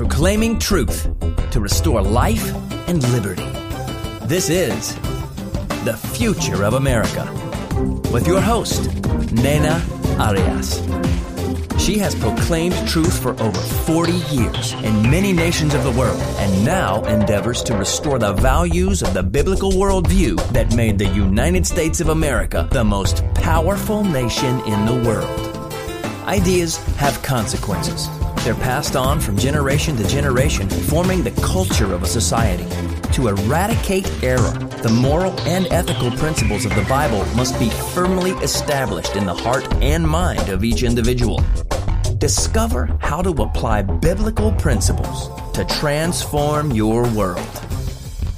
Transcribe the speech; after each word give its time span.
proclaiming 0.00 0.58
truth 0.58 1.10
to 1.50 1.60
restore 1.60 2.00
life 2.00 2.54
and 2.88 3.06
liberty. 3.12 3.44
This 4.24 4.48
is 4.48 4.94
The 5.84 5.94
Future 6.14 6.64
of 6.64 6.72
America 6.72 7.30
with 8.10 8.26
your 8.26 8.40
host, 8.40 8.94
Nena 9.30 9.84
Arias. 10.18 10.78
She 11.78 11.98
has 11.98 12.14
proclaimed 12.14 12.76
truth 12.88 13.22
for 13.22 13.32
over 13.42 13.60
40 13.60 14.12
years 14.34 14.72
in 14.72 15.02
many 15.10 15.34
nations 15.34 15.74
of 15.74 15.84
the 15.84 15.92
world 15.92 16.18
and 16.38 16.64
now 16.64 17.04
endeavors 17.04 17.62
to 17.64 17.76
restore 17.76 18.18
the 18.18 18.32
values 18.32 19.02
of 19.02 19.12
the 19.12 19.22
biblical 19.22 19.72
worldview 19.72 20.42
that 20.54 20.74
made 20.74 20.98
the 20.98 21.08
United 21.08 21.66
States 21.66 22.00
of 22.00 22.08
America 22.08 22.66
the 22.72 22.82
most 22.82 23.22
powerful 23.34 24.02
nation 24.02 24.60
in 24.60 24.86
the 24.86 25.06
world. 25.06 25.74
Ideas 26.26 26.78
have 26.96 27.22
consequences. 27.22 28.08
They're 28.44 28.54
passed 28.54 28.96
on 28.96 29.20
from 29.20 29.36
generation 29.36 29.96
to 29.96 30.08
generation, 30.08 30.68
forming 30.68 31.22
the 31.22 31.30
culture 31.42 31.92
of 31.92 32.02
a 32.02 32.06
society. 32.06 32.64
To 33.12 33.28
eradicate 33.28 34.10
error, 34.22 34.52
the 34.82 34.88
moral 34.88 35.38
and 35.40 35.66
ethical 35.66 36.10
principles 36.12 36.64
of 36.64 36.74
the 36.74 36.86
Bible 36.88 37.22
must 37.36 37.58
be 37.58 37.68
firmly 37.94 38.30
established 38.42 39.14
in 39.14 39.26
the 39.26 39.34
heart 39.34 39.70
and 39.82 40.08
mind 40.08 40.48
of 40.48 40.64
each 40.64 40.82
individual. 40.82 41.42
Discover 42.16 42.96
how 43.00 43.20
to 43.20 43.30
apply 43.42 43.82
biblical 43.82 44.52
principles 44.52 45.28
to 45.52 45.66
transform 45.66 46.72
your 46.72 47.06
world. 47.12 47.46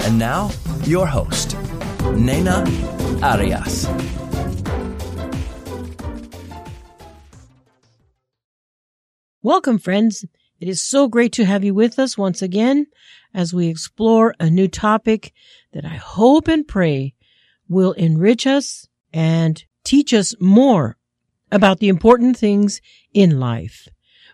And 0.01 0.19
now, 0.19 0.51
your 0.83 1.07
host, 1.07 1.57
Nena 2.13 2.65
Arias. 3.23 3.87
Welcome, 9.45 9.79
friends. 9.79 10.25
It 10.61 10.69
is 10.69 10.81
so 10.81 11.09
great 11.09 11.33
to 11.33 11.45
have 11.45 11.65
you 11.65 11.75
with 11.75 11.99
us 11.99 12.17
once 12.17 12.43
again 12.43 12.87
as 13.35 13.53
we 13.53 13.67
explore 13.67 14.37
a 14.39 14.49
new 14.49 14.69
topic 14.69 15.33
that 15.73 15.85
I 15.85 15.97
hope 15.97 16.47
and 16.47 16.67
pray 16.67 17.15
will 17.69 17.91
enrich 17.95 18.47
us 18.47 18.87
and 19.13 19.65
teach 19.83 20.15
us 20.15 20.33
more 20.39 20.97
about 21.51 21.81
the 21.81 21.89
important 21.89 22.37
things 22.37 22.81
in 23.13 23.41
life. 23.41 23.89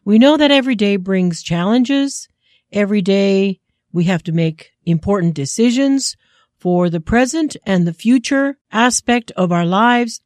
We 0.04 0.18
know 0.18 0.36
that 0.36 0.50
every 0.50 0.74
day 0.74 0.96
brings 0.96 1.42
challenges. 1.42 2.28
Every 2.70 3.00
day 3.00 3.60
we 3.90 4.04
have 4.04 4.22
to 4.24 4.32
make 4.32 4.72
important 4.84 5.32
decisions 5.32 6.16
for 6.58 6.90
the 6.90 7.00
present 7.00 7.56
and 7.64 7.86
the 7.86 7.94
future 7.94 8.58
aspect 8.70 9.30
of 9.38 9.52
our 9.52 9.64
lives. 9.64 10.20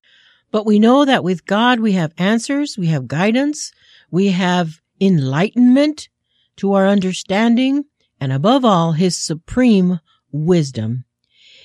But 0.50 0.66
we 0.66 0.80
know 0.80 1.04
that 1.04 1.22
with 1.22 1.46
God 1.46 1.78
we 1.78 1.92
have 1.92 2.12
answers, 2.18 2.76
we 2.76 2.88
have 2.88 3.06
guidance, 3.06 3.70
we 4.12 4.28
have 4.28 4.80
enlightenment 5.00 6.08
to 6.56 6.74
our 6.74 6.86
understanding, 6.86 7.86
and 8.20 8.32
above 8.32 8.64
all, 8.64 8.92
His 8.92 9.18
supreme 9.18 9.98
wisdom. 10.30 11.04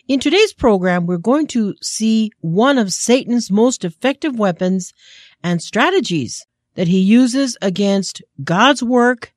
In 0.07 0.21
today's 0.21 0.53
program, 0.53 1.05
we're 1.05 1.17
going 1.17 1.47
to 1.47 1.75
see 1.81 2.31
one 2.39 2.77
of 2.77 2.93
Satan's 2.93 3.51
most 3.51 3.83
effective 3.83 4.39
weapons 4.39 4.93
and 5.43 5.61
strategies 5.61 6.45
that 6.75 6.87
he 6.87 6.99
uses 6.99 7.57
against 7.61 8.21
God's 8.41 8.81
work 8.81 9.33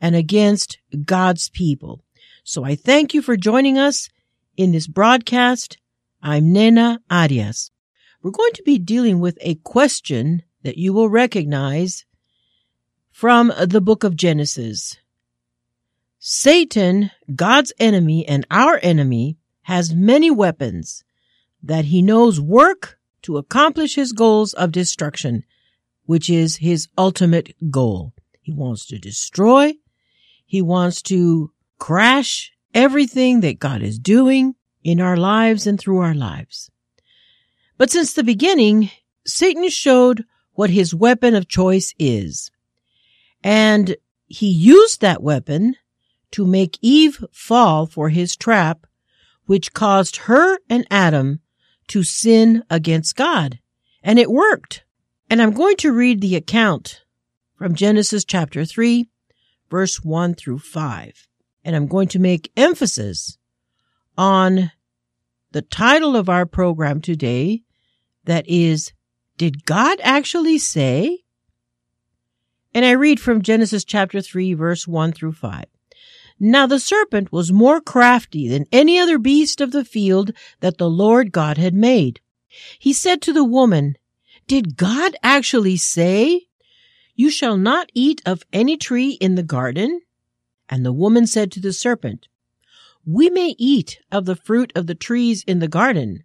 and 0.00 0.16
against 0.16 0.78
God's 1.04 1.48
people. 1.50 2.02
So 2.42 2.64
I 2.64 2.74
thank 2.74 3.14
you 3.14 3.22
for 3.22 3.36
joining 3.36 3.78
us 3.78 4.08
in 4.56 4.72
this 4.72 4.88
broadcast. 4.88 5.78
I'm 6.20 6.52
Nena 6.52 7.00
Arias. 7.08 7.70
We're 8.20 8.32
going 8.32 8.54
to 8.54 8.62
be 8.64 8.78
dealing 8.78 9.20
with 9.20 9.38
a 9.40 9.54
question 9.56 10.42
that 10.64 10.78
you 10.78 10.92
will 10.92 11.08
recognize 11.08 12.04
from 13.18 13.52
the 13.66 13.80
book 13.80 14.04
of 14.04 14.14
Genesis. 14.14 14.96
Satan, 16.20 17.10
God's 17.34 17.72
enemy 17.80 18.24
and 18.24 18.46
our 18.48 18.78
enemy, 18.80 19.36
has 19.62 19.92
many 19.92 20.30
weapons 20.30 21.02
that 21.60 21.86
he 21.86 22.00
knows 22.00 22.40
work 22.40 22.96
to 23.22 23.36
accomplish 23.36 23.96
his 23.96 24.12
goals 24.12 24.54
of 24.54 24.70
destruction, 24.70 25.42
which 26.06 26.30
is 26.30 26.58
his 26.58 26.86
ultimate 26.96 27.56
goal. 27.72 28.12
He 28.40 28.52
wants 28.52 28.86
to 28.86 29.00
destroy. 29.00 29.72
He 30.46 30.62
wants 30.62 31.02
to 31.02 31.50
crash 31.80 32.52
everything 32.72 33.40
that 33.40 33.58
God 33.58 33.82
is 33.82 33.98
doing 33.98 34.54
in 34.84 35.00
our 35.00 35.16
lives 35.16 35.66
and 35.66 35.76
through 35.76 35.98
our 35.98 36.14
lives. 36.14 36.70
But 37.78 37.90
since 37.90 38.12
the 38.12 38.22
beginning, 38.22 38.92
Satan 39.26 39.68
showed 39.70 40.24
what 40.52 40.70
his 40.70 40.94
weapon 40.94 41.34
of 41.34 41.48
choice 41.48 41.92
is. 41.98 42.52
And 43.42 43.96
he 44.26 44.48
used 44.48 45.00
that 45.00 45.22
weapon 45.22 45.76
to 46.32 46.46
make 46.46 46.78
Eve 46.82 47.24
fall 47.32 47.86
for 47.86 48.10
his 48.10 48.36
trap 48.36 48.86
which 49.48 49.72
caused 49.72 50.16
her 50.16 50.58
and 50.68 50.86
Adam 50.90 51.40
to 51.86 52.02
sin 52.02 52.62
against 52.68 53.16
God. 53.16 53.58
And 54.02 54.18
it 54.18 54.30
worked. 54.30 54.84
And 55.30 55.40
I'm 55.40 55.52
going 55.52 55.76
to 55.78 55.92
read 55.92 56.20
the 56.20 56.36
account 56.36 57.02
from 57.56 57.74
Genesis 57.74 58.26
chapter 58.26 58.66
3, 58.66 59.08
verse 59.70 60.04
1 60.04 60.34
through 60.34 60.58
5. 60.58 61.28
And 61.64 61.74
I'm 61.74 61.86
going 61.86 62.08
to 62.08 62.18
make 62.18 62.52
emphasis 62.58 63.38
on 64.18 64.70
the 65.52 65.62
title 65.62 66.14
of 66.14 66.28
our 66.28 66.44
program 66.44 67.00
today 67.00 67.62
that 68.24 68.46
is, 68.46 68.92
Did 69.38 69.64
God 69.64 69.98
actually 70.02 70.58
say? 70.58 71.20
And 72.74 72.84
I 72.84 72.92
read 72.92 73.18
from 73.18 73.42
Genesis 73.42 73.84
chapter 73.84 74.20
3, 74.20 74.54
verse 74.54 74.86
1 74.86 75.12
through 75.12 75.32
5. 75.32 75.64
Now 76.40 76.66
the 76.66 76.78
serpent 76.78 77.32
was 77.32 77.52
more 77.52 77.80
crafty 77.80 78.48
than 78.48 78.66
any 78.70 78.98
other 78.98 79.18
beast 79.18 79.60
of 79.60 79.72
the 79.72 79.84
field 79.84 80.32
that 80.60 80.78
the 80.78 80.88
Lord 80.88 81.32
God 81.32 81.58
had 81.58 81.74
made. 81.74 82.20
He 82.78 82.92
said 82.92 83.20
to 83.22 83.32
the 83.32 83.44
woman, 83.44 83.96
Did 84.46 84.76
God 84.76 85.16
actually 85.22 85.76
say, 85.76 86.46
You 87.14 87.30
shall 87.30 87.56
not 87.56 87.90
eat 87.94 88.22
of 88.24 88.44
any 88.52 88.76
tree 88.76 89.12
in 89.12 89.34
the 89.34 89.42
garden? 89.42 90.00
And 90.68 90.84
the 90.84 90.92
woman 90.92 91.26
said 91.26 91.50
to 91.52 91.60
the 91.60 91.72
serpent, 91.72 92.28
We 93.04 93.30
may 93.30 93.54
eat 93.58 93.98
of 94.12 94.24
the 94.24 94.36
fruit 94.36 94.72
of 94.76 94.86
the 94.86 94.94
trees 94.94 95.42
in 95.46 95.58
the 95.58 95.68
garden. 95.68 96.24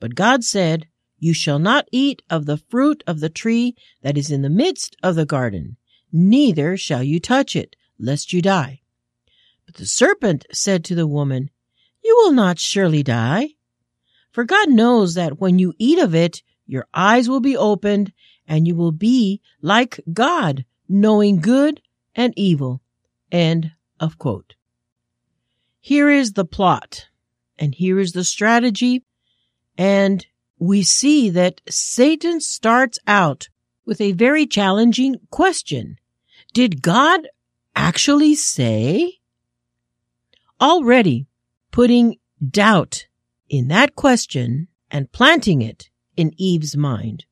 But 0.00 0.16
God 0.16 0.42
said, 0.42 0.88
You 1.18 1.34
shall 1.34 1.60
not 1.60 1.86
eat 1.92 2.22
of 2.28 2.46
the 2.46 2.56
fruit 2.56 3.04
of 3.06 3.20
the 3.20 3.30
tree 3.30 3.76
that 4.02 4.18
is 4.18 4.30
in 4.30 4.42
the 4.42 4.50
midst 4.50 4.96
of 5.02 5.14
the 5.14 5.26
garden, 5.26 5.76
neither 6.12 6.76
shall 6.76 7.02
you 7.02 7.18
touch 7.18 7.56
it, 7.56 7.76
lest 7.98 8.32
you 8.32 8.42
die. 8.42 8.80
But 9.66 9.76
the 9.76 9.86
serpent 9.86 10.46
said 10.52 10.84
to 10.84 10.94
the 10.94 11.06
woman, 11.06 11.50
You 12.04 12.14
will 12.22 12.32
not 12.32 12.58
surely 12.58 13.02
die. 13.02 13.50
For 14.30 14.44
God 14.44 14.70
knows 14.70 15.14
that 15.14 15.40
when 15.40 15.58
you 15.58 15.74
eat 15.78 15.98
of 15.98 16.14
it, 16.14 16.42
your 16.66 16.86
eyes 16.94 17.28
will 17.28 17.40
be 17.40 17.56
opened 17.56 18.12
and 18.46 18.66
you 18.66 18.74
will 18.74 18.92
be 18.92 19.40
like 19.60 20.00
God, 20.12 20.64
knowing 20.88 21.40
good 21.40 21.80
and 22.14 22.32
evil. 22.36 22.82
End 23.30 23.72
of 24.00 24.18
quote. 24.18 24.54
Here 25.80 26.10
is 26.10 26.32
the 26.32 26.44
plot 26.44 27.08
and 27.58 27.74
here 27.74 27.98
is 27.98 28.12
the 28.12 28.24
strategy. 28.24 29.04
And 29.78 30.26
we 30.58 30.82
see 30.82 31.30
that 31.30 31.60
Satan 31.68 32.40
starts 32.40 32.98
out 33.06 33.48
with 33.84 34.00
a 34.00 34.12
very 34.12 34.46
challenging 34.46 35.16
question. 35.30 35.98
Did 36.52 36.82
God 36.82 37.28
actually 37.74 38.34
say? 38.34 39.20
already 40.62 41.26
putting 41.72 42.16
doubt 42.48 43.06
in 43.50 43.68
that 43.68 43.96
question 43.96 44.68
and 44.90 45.12
planting 45.12 45.60
it 45.60 45.90
in 46.16 46.32
Eve's 46.38 46.76
mind. 46.76 47.26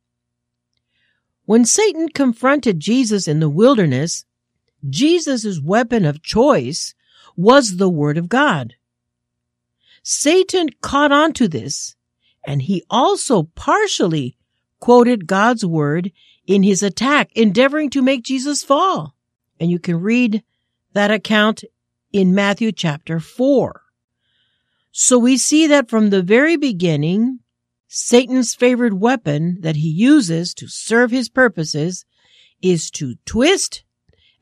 When 1.44 1.64
Satan 1.64 2.08
confronted 2.08 2.80
Jesus 2.80 3.28
in 3.28 3.40
the 3.40 3.48
wilderness, 3.48 4.24
Jesus' 4.88 5.60
weapon 5.60 6.04
of 6.04 6.22
choice 6.22 6.94
was 7.36 7.76
the 7.76 7.88
Word 7.88 8.18
of 8.18 8.28
God. 8.28 8.74
Satan 10.02 10.68
caught 10.80 11.12
on 11.12 11.32
to 11.34 11.46
this, 11.46 11.94
and 12.46 12.62
he 12.62 12.82
also 12.90 13.44
partially 13.54 14.36
quoted 14.80 15.26
God's 15.26 15.64
Word 15.64 16.10
in 16.46 16.62
his 16.62 16.82
attack, 16.82 17.30
endeavoring 17.34 17.90
to 17.90 18.02
make 18.02 18.24
Jesus 18.24 18.62
fall. 18.62 19.14
And 19.60 19.70
you 19.70 19.78
can 19.78 20.00
read 20.00 20.42
that 20.94 21.10
account 21.10 21.62
in 22.12 22.34
Matthew 22.34 22.72
chapter 22.72 23.20
4. 23.20 23.82
So 24.90 25.18
we 25.18 25.36
see 25.36 25.66
that 25.68 25.88
from 25.88 26.10
the 26.10 26.22
very 26.22 26.56
beginning, 26.56 27.40
Satan's 27.86 28.54
favorite 28.54 28.94
weapon 28.94 29.58
that 29.60 29.76
he 29.76 29.88
uses 29.88 30.54
to 30.54 30.66
serve 30.66 31.10
his 31.10 31.28
purposes 31.28 32.04
is 32.62 32.90
to 32.92 33.14
twist 33.24 33.84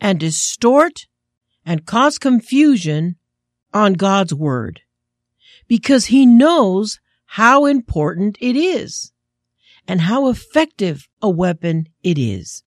and 0.01 0.21
distort 0.21 1.07
and 1.67 1.85
cause 1.85 2.19
confusion 2.19 3.17
on 3.75 3.95
God's 3.95 4.33
word 4.33 4.81
because 5.67 6.07
he 6.07 6.25
knows 6.25 7.01
how 7.27 7.67
important 7.67 8.39
it 8.41 8.57
is 8.57 9.13
and 9.87 10.03
how 10.03 10.29
effective 10.29 11.09
a 11.21 11.29
weapon 11.29 11.89
it 12.03 12.19
is. 12.19 12.63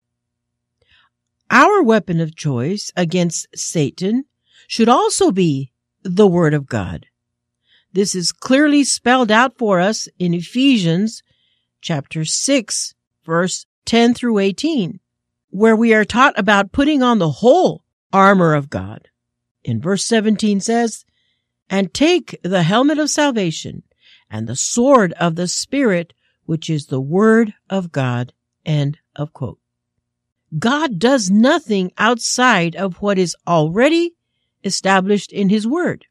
Our 1.51 1.83
weapon 1.83 2.19
of 2.19 2.35
choice 2.35 2.91
against 2.95 3.47
Satan 3.53 4.25
should 4.67 4.89
also 4.89 5.31
be 5.31 5.71
the 6.01 6.25
Word 6.25 6.53
of 6.53 6.65
God. 6.65 7.05
This 7.93 8.15
is 8.15 8.31
clearly 8.31 8.83
spelled 8.85 9.29
out 9.29 9.57
for 9.57 9.79
us 9.79 10.07
in 10.17 10.33
Ephesians 10.33 11.21
chapter 11.81 12.23
6, 12.23 12.95
verse 13.25 13.65
10 13.85 14.13
through 14.13 14.39
18, 14.39 14.99
where 15.49 15.75
we 15.75 15.93
are 15.93 16.05
taught 16.05 16.39
about 16.39 16.71
putting 16.71 17.03
on 17.03 17.19
the 17.19 17.29
whole 17.29 17.83
armor 18.13 18.53
of 18.53 18.69
God. 18.69 19.09
In 19.63 19.81
verse 19.81 20.05
17 20.05 20.61
says, 20.61 21.05
and 21.69 21.93
take 21.93 22.39
the 22.43 22.63
helmet 22.63 22.97
of 22.97 23.09
salvation 23.09 23.83
and 24.29 24.47
the 24.47 24.55
sword 24.55 25.13
of 25.13 25.35
the 25.35 25.47
Spirit, 25.47 26.13
which 26.45 26.69
is 26.69 26.87
the 26.87 27.01
word 27.01 27.53
of 27.69 27.91
God. 27.91 28.33
End 28.65 28.99
of 29.15 29.33
quote. 29.33 29.60
God 30.57 30.99
does 30.99 31.29
nothing 31.29 31.91
outside 31.97 32.75
of 32.75 33.01
what 33.01 33.17
is 33.17 33.35
already 33.47 34.15
established 34.63 35.31
in 35.31 35.49
his 35.49 35.65
word. 35.65 36.05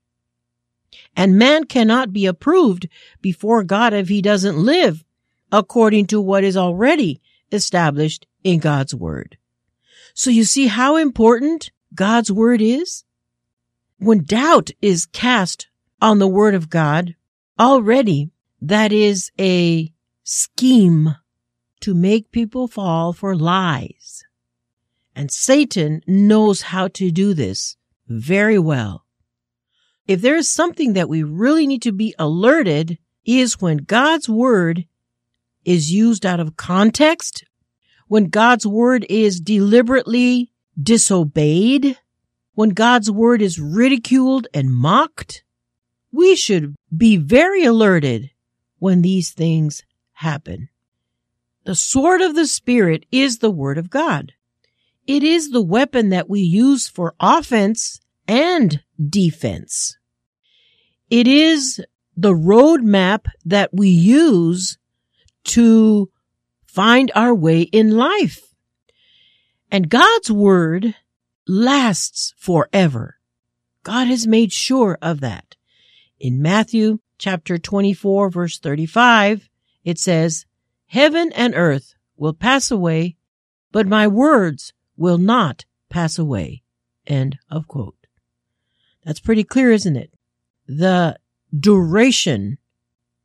And 1.17 1.39
man 1.39 1.65
cannot 1.65 2.13
be 2.13 2.27
approved 2.27 2.89
before 3.21 3.63
God 3.65 3.93
if 3.93 4.09
he 4.09 4.23
doesn't 4.23 4.57
live 4.57 5.05
according 5.53 6.07
to 6.07 6.21
what 6.21 6.45
is 6.45 6.57
already 6.57 7.21
established 7.53 8.27
in 8.43 8.61
God's 8.61 8.95
word. 8.95 9.37
So 10.15 10.31
you 10.31 10.45
see 10.45 10.69
how 10.69 10.97
important 10.97 11.71
God's 11.95 12.33
word 12.33 12.63
is? 12.63 13.05
When 13.99 14.25
doubt 14.25 14.71
is 14.81 15.07
cast 15.07 15.69
on 16.01 16.19
the 16.19 16.29
word 16.29 16.55
of 16.55 16.71
God, 16.71 17.15
already 17.59 18.31
that 18.63 18.93
is 18.93 19.31
a 19.39 19.93
scheme 20.23 21.17
to 21.81 21.95
make 21.95 22.31
people 22.31 22.69
fall 22.69 23.13
for 23.13 23.37
lies. 23.37 24.25
And 25.21 25.31
Satan 25.31 26.01
knows 26.07 26.63
how 26.63 26.89
to 26.95 27.11
do 27.11 27.35
this 27.35 27.77
very 28.09 28.59
well. 28.59 29.05
If 30.07 30.23
there 30.23 30.35
is 30.35 30.51
something 30.51 30.95
that 30.95 31.11
we 31.11 31.23
really 31.23 31.67
need 31.67 31.83
to 31.83 31.93
be 31.93 32.15
alerted 32.19 32.97
is 33.27 33.61
when 33.61 33.85
God's 33.85 34.31
word 34.31 34.87
is 35.63 35.93
used 35.93 36.25
out 36.25 36.41
of 36.41 36.57
context, 36.57 37.45
when 38.09 38.31
God's 38.31 38.67
word 38.67 39.05
is 39.11 39.43
deliberately 39.43 40.53
disobeyed, 40.83 41.99
when 42.55 42.71
God's 42.71 43.11
word 43.11 43.43
is 43.43 43.61
ridiculed 43.61 44.49
and 44.55 44.75
mocked, 44.75 45.45
we 46.11 46.35
should 46.35 46.75
be 46.97 47.19
very 47.19 47.67
alerted 47.67 48.31
when 48.79 49.03
these 49.03 49.33
things 49.33 49.83
happen. 50.13 50.71
The 51.65 51.75
sword 51.75 52.23
of 52.23 52.35
the 52.35 52.47
Spirit 52.47 53.05
is 53.13 53.41
the 53.41 53.51
Word 53.51 53.77
of 53.77 53.91
God. 53.91 54.33
It 55.07 55.23
is 55.23 55.51
the 55.51 55.63
weapon 55.63 56.11
that 56.11 56.29
we 56.29 56.41
use 56.41 56.89
for 56.89 57.15
offense 57.19 58.01
and 58.29 58.83
defense. 59.09 59.97
It 61.09 61.27
is 61.27 61.81
the 62.17 62.35
roadmap 62.35 63.27
that 63.45 63.71
we 63.73 63.89
use 63.89 64.79
to 65.45 66.11
find 66.65 67.11
our 67.15 67.35
way 67.35 67.63
in 67.63 67.97
life. 67.97 68.55
And 69.71 69.89
God's 69.89 70.31
Word 70.31 70.95
lasts 71.47 72.35
forever. 72.37 73.17
God 73.83 74.07
has 74.09 74.27
made 74.27 74.53
sure 74.53 74.99
of 75.01 75.21
that. 75.21 75.57
In 76.19 76.43
Matthew 76.43 76.99
chapter 77.19 77.59
24 77.59 78.31
verse 78.31 78.59
35, 78.59 79.49
it 79.85 79.99
says, 79.99 80.45
Heaven 80.87 81.33
and 81.35 81.55
earth 81.57 81.95
will 82.17 82.35
pass 82.35 82.71
away, 82.71 83.17
but 83.73 83.87
my 83.87 84.07
words 84.07 84.73
will 85.01 85.19
not 85.19 85.65
pass 85.89 86.19
away. 86.19 86.63
End 87.07 87.39
of 87.51 87.67
quote. 87.67 87.97
That's 89.03 89.19
pretty 89.19 89.45
clear, 89.45 89.73
isn't 89.73 89.97
it? 89.97 90.13
The 90.69 91.19
duration 91.59 92.59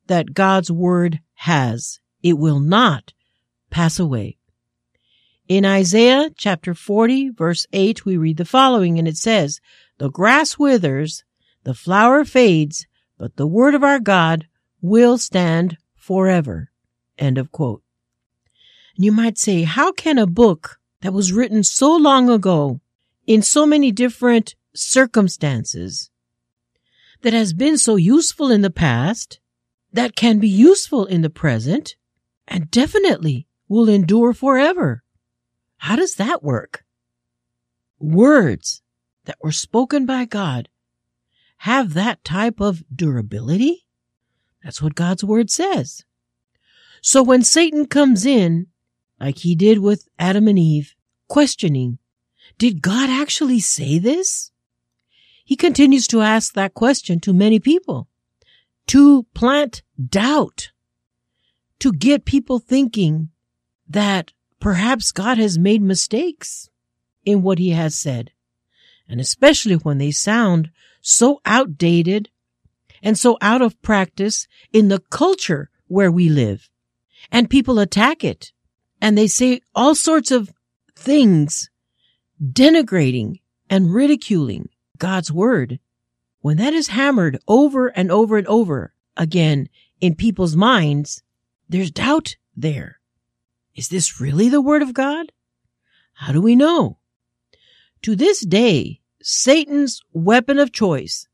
that 0.07 0.33
God's 0.33 0.71
word 0.71 1.19
has, 1.33 1.99
it 2.23 2.37
will 2.37 2.61
not 2.61 3.11
pass 3.69 3.99
away. 3.99 4.37
In 5.49 5.65
Isaiah 5.65 6.29
chapter 6.37 6.73
40 6.73 7.31
verse 7.31 7.67
8, 7.73 8.05
we 8.05 8.15
read 8.15 8.37
the 8.37 8.45
following 8.45 8.97
and 8.97 9.07
it 9.07 9.17
says, 9.17 9.59
the 9.97 10.09
grass 10.09 10.57
withers, 10.57 11.25
the 11.65 11.73
flower 11.73 12.23
fades, 12.23 12.87
but 13.17 13.35
the 13.35 13.47
word 13.47 13.75
of 13.75 13.83
our 13.83 13.99
God 13.99 14.47
will 14.81 15.17
stand 15.17 15.77
forever. 15.93 16.71
End 17.17 17.37
of 17.37 17.51
quote. 17.51 17.83
And 18.95 19.03
you 19.03 19.11
might 19.11 19.37
say, 19.37 19.63
how 19.63 19.91
can 19.91 20.17
a 20.17 20.25
book 20.25 20.79
that 21.01 21.13
was 21.13 21.33
written 21.33 21.63
so 21.63 21.95
long 21.95 22.29
ago 22.29 22.81
in 23.27 23.41
so 23.41 23.65
many 23.65 23.91
different 23.91 24.55
circumstances 24.73 26.09
that 27.21 27.33
has 27.33 27.53
been 27.53 27.77
so 27.77 27.95
useful 27.95 28.51
in 28.51 28.61
the 28.61 28.69
past, 28.69 29.39
that 29.91 30.15
can 30.15 30.39
be 30.39 30.49
useful 30.49 31.05
in 31.05 31.21
the 31.21 31.29
present, 31.29 31.95
and 32.47 32.69
definitely 32.69 33.47
will 33.67 33.89
endure 33.89 34.33
forever. 34.33 35.03
How 35.77 35.95
does 35.95 36.15
that 36.15 36.43
work? 36.43 36.85
Words 37.99 38.81
that 39.25 39.37
were 39.41 39.51
spoken 39.51 40.05
by 40.05 40.25
God 40.25 40.69
have 41.59 41.93
that 41.93 42.23
type 42.23 42.59
of 42.59 42.83
durability? 42.93 43.85
That's 44.63 44.81
what 44.81 44.95
God's 44.95 45.23
word 45.23 45.49
says. 45.49 46.03
So 47.01 47.23
when 47.23 47.43
Satan 47.43 47.85
comes 47.85 48.25
in, 48.25 48.67
like 49.19 49.39
he 49.39 49.55
did 49.55 49.79
with 49.79 50.07
Adam 50.19 50.47
and 50.47 50.59
Eve, 50.59 50.95
questioning, 51.27 51.99
did 52.57 52.81
God 52.81 53.09
actually 53.09 53.59
say 53.59 53.97
this? 53.97 54.51
He 55.43 55.55
continues 55.55 56.07
to 56.07 56.21
ask 56.21 56.53
that 56.53 56.73
question 56.73 57.19
to 57.21 57.33
many 57.33 57.59
people, 57.59 58.07
to 58.87 59.23
plant 59.33 59.83
doubt, 60.09 60.71
to 61.79 61.91
get 61.91 62.25
people 62.25 62.59
thinking 62.59 63.29
that 63.87 64.31
perhaps 64.59 65.11
God 65.11 65.37
has 65.37 65.59
made 65.59 65.81
mistakes 65.81 66.69
in 67.23 67.43
what 67.43 67.59
he 67.59 67.71
has 67.71 67.95
said. 67.95 68.31
And 69.07 69.19
especially 69.19 69.75
when 69.75 69.99
they 69.99 70.11
sound 70.11 70.71
so 71.01 71.39
outdated 71.45 72.29
and 73.03 73.17
so 73.17 73.37
out 73.41 73.61
of 73.61 73.79
practice 73.83 74.47
in 74.73 74.87
the 74.87 74.99
culture 75.11 75.69
where 75.87 76.11
we 76.11 76.29
live. 76.29 76.69
And 77.31 77.49
people 77.49 77.77
attack 77.77 78.23
it 78.23 78.51
and 79.05 79.15
they 79.15 79.27
say 79.27 79.61
all 79.75 79.93
sorts 79.93 80.31
of 80.31 80.51
things 80.95 81.69
denigrating 82.41 83.39
and 83.69 83.93
ridiculing 83.93 84.67
God's 84.97 85.31
word. 85.31 85.79
When 86.41 86.57
that 86.57 86.73
is 86.73 86.87
hammered 86.87 87.37
over 87.47 87.89
and 87.89 88.11
over 88.11 88.35
and 88.35 88.47
over 88.47 88.95
again 89.15 89.69
in 90.01 90.15
people's 90.15 90.55
minds, 90.55 91.21
there's 91.69 91.91
doubt 91.91 92.35
there. 92.57 92.99
Is 93.75 93.89
this 93.89 94.19
really 94.19 94.49
the 94.49 94.59
word 94.59 94.81
of 94.81 94.95
God? 94.95 95.31
How 96.13 96.31
do 96.31 96.41
we 96.41 96.55
know? 96.55 96.97
To 98.01 98.15
this 98.15 98.43
day, 98.43 99.01
Satan's 99.21 100.01
weapon 100.13 100.57
of 100.57 100.71
choice 100.71 101.27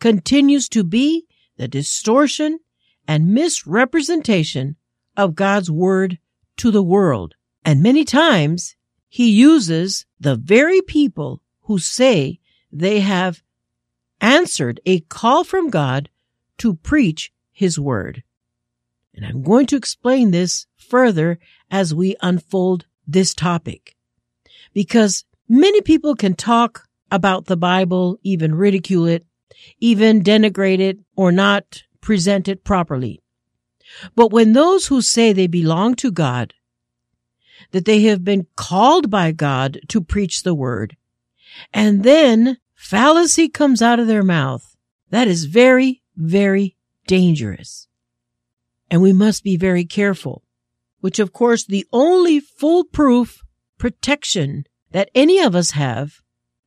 continues 0.00 0.68
to 0.70 0.82
be 0.82 1.24
the 1.56 1.68
distortion 1.68 2.58
and 3.06 3.32
misrepresentation 3.32 4.74
of 5.16 5.36
God's 5.36 5.70
word 5.70 6.18
to 6.58 6.70
the 6.70 6.82
world. 6.82 7.34
And 7.64 7.82
many 7.82 8.04
times 8.04 8.76
he 9.08 9.30
uses 9.30 10.06
the 10.20 10.36
very 10.36 10.80
people 10.82 11.42
who 11.62 11.78
say 11.78 12.38
they 12.72 13.00
have 13.00 13.42
answered 14.20 14.80
a 14.86 15.00
call 15.00 15.44
from 15.44 15.70
God 15.70 16.08
to 16.58 16.74
preach 16.74 17.32
his 17.52 17.78
word. 17.78 18.22
And 19.14 19.24
I'm 19.24 19.42
going 19.42 19.66
to 19.66 19.76
explain 19.76 20.30
this 20.30 20.66
further 20.76 21.38
as 21.70 21.94
we 21.94 22.16
unfold 22.22 22.86
this 23.06 23.34
topic. 23.34 23.96
Because 24.72 25.24
many 25.48 25.80
people 25.80 26.14
can 26.14 26.34
talk 26.34 26.86
about 27.10 27.46
the 27.46 27.56
Bible, 27.56 28.18
even 28.22 28.54
ridicule 28.54 29.06
it, 29.06 29.24
even 29.80 30.22
denigrate 30.22 30.80
it, 30.80 30.98
or 31.16 31.32
not 31.32 31.82
present 32.00 32.48
it 32.48 32.64
properly. 32.64 33.22
But 34.14 34.32
when 34.32 34.52
those 34.52 34.86
who 34.86 35.00
say 35.02 35.32
they 35.32 35.46
belong 35.46 35.94
to 35.96 36.10
God, 36.10 36.54
that 37.72 37.84
they 37.84 38.02
have 38.02 38.24
been 38.24 38.46
called 38.56 39.10
by 39.10 39.32
God 39.32 39.80
to 39.88 40.00
preach 40.00 40.42
the 40.42 40.54
word, 40.54 40.96
and 41.72 42.02
then 42.02 42.58
fallacy 42.74 43.48
comes 43.48 43.82
out 43.82 43.98
of 43.98 44.06
their 44.06 44.22
mouth, 44.22 44.76
that 45.10 45.28
is 45.28 45.44
very, 45.44 46.02
very 46.16 46.76
dangerous. 47.06 47.88
And 48.90 49.02
we 49.02 49.12
must 49.12 49.42
be 49.42 49.56
very 49.56 49.84
careful, 49.84 50.44
which 51.00 51.18
of 51.18 51.32
course 51.32 51.64
the 51.64 51.86
only 51.92 52.40
foolproof 52.40 53.42
protection 53.78 54.64
that 54.92 55.10
any 55.14 55.40
of 55.40 55.54
us 55.54 55.72
have 55.72 56.20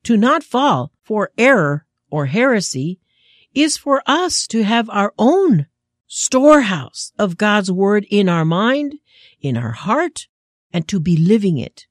to 0.03 0.17
not 0.17 0.43
fall 0.43 0.91
for 1.01 1.31
error 1.37 1.85
or 2.09 2.27
heresy 2.27 2.99
is 3.53 3.77
for 3.77 4.01
us 4.05 4.47
to 4.47 4.63
have 4.63 4.89
our 4.89 5.13
own 5.17 5.67
storehouse 6.09 7.13
of 7.17 7.37
God's 7.37 7.71
word 7.71 8.05
in 8.09 8.27
our 8.27 8.43
mind, 8.43 8.95
in 9.39 9.55
our 9.55 9.71
heart, 9.71 10.27
and 10.73 10.87
to 10.87 10.99
be 10.99 11.15
living 11.15 11.57
it, 11.57 11.85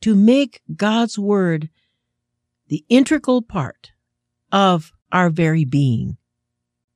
to 0.00 0.14
make 0.16 0.62
God's 0.74 1.18
word 1.18 1.68
the 2.68 2.84
integral 2.88 3.42
part 3.42 3.92
of 4.50 4.92
our 5.12 5.30
very 5.30 5.64
being 5.64 6.16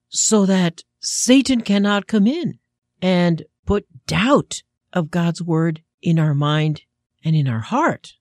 so 0.09 0.47
that 0.47 0.83
Satan 1.01 1.61
cannot 1.61 2.07
come 2.07 2.27
in 2.27 2.59
and 3.03 3.45
put 3.67 3.87
doubt 4.07 4.63
of 4.93 5.11
God's 5.11 5.43
word 5.43 5.83
in 6.01 6.19
our 6.19 6.35
mind 6.35 6.83
and 7.25 7.37
in 7.37 7.47
our 7.47 7.61
heart. 7.61 8.15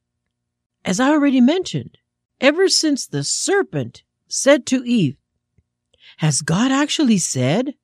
As 0.83 1.00
I 1.00 1.09
already 1.09 1.39
mentioned, 1.39 1.97
ever 2.41 2.67
since 2.67 3.07
the 3.07 3.23
serpent 3.23 4.03
said 4.27 4.65
to 4.65 4.83
Eve, 4.83 5.15
has 6.17 6.41
God 6.41 6.71
actually 6.71 7.19
said? 7.19 7.75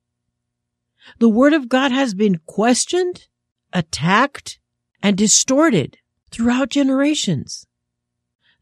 The 1.18 1.28
word 1.28 1.52
of 1.52 1.68
God 1.68 1.92
has 1.92 2.14
been 2.14 2.40
questioned, 2.46 3.26
attacked, 3.72 4.58
and 5.02 5.16
distorted 5.16 5.98
throughout 6.30 6.70
generations. 6.70 7.66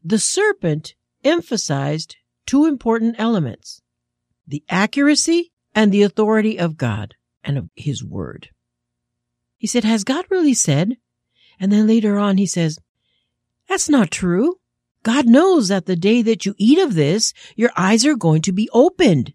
The 0.03 0.19
serpent 0.19 0.95
emphasized 1.23 2.15
two 2.45 2.65
important 2.65 3.15
elements, 3.19 3.81
the 4.47 4.63
accuracy 4.69 5.51
and 5.75 5.91
the 5.91 6.03
authority 6.03 6.57
of 6.57 6.77
God 6.77 7.15
and 7.43 7.57
of 7.57 7.69
his 7.75 8.03
word. 8.03 8.49
He 9.57 9.67
said, 9.67 9.83
has 9.83 10.03
God 10.03 10.25
really 10.29 10.53
said? 10.53 10.97
And 11.59 11.71
then 11.71 11.87
later 11.87 12.17
on 12.17 12.37
he 12.37 12.45
says, 12.45 12.79
that's 13.67 13.89
not 13.89 14.09
true. 14.09 14.55
God 15.03 15.27
knows 15.27 15.67
that 15.67 15.85
the 15.85 15.95
day 15.95 16.21
that 16.21 16.45
you 16.45 16.55
eat 16.57 16.79
of 16.79 16.95
this, 16.95 17.33
your 17.55 17.71
eyes 17.77 18.05
are 18.05 18.15
going 18.15 18.41
to 18.43 18.51
be 18.51 18.69
opened. 18.73 19.33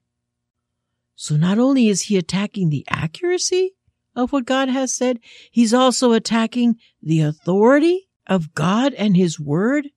So 1.17 1.37
not 1.37 1.59
only 1.59 1.89
is 1.89 2.03
he 2.03 2.17
attacking 2.17 2.71
the 2.71 2.85
accuracy 2.89 3.75
of 4.17 4.33
what 4.33 4.47
God 4.47 4.69
has 4.69 4.95
said, 4.95 5.21
he's 5.51 5.75
also 5.75 6.13
attacking 6.13 6.77
the 7.03 7.21
authority 7.21 8.09
of 8.27 8.55
God 8.55 8.95
and 8.95 9.17
his 9.17 9.39
word. 9.39 9.89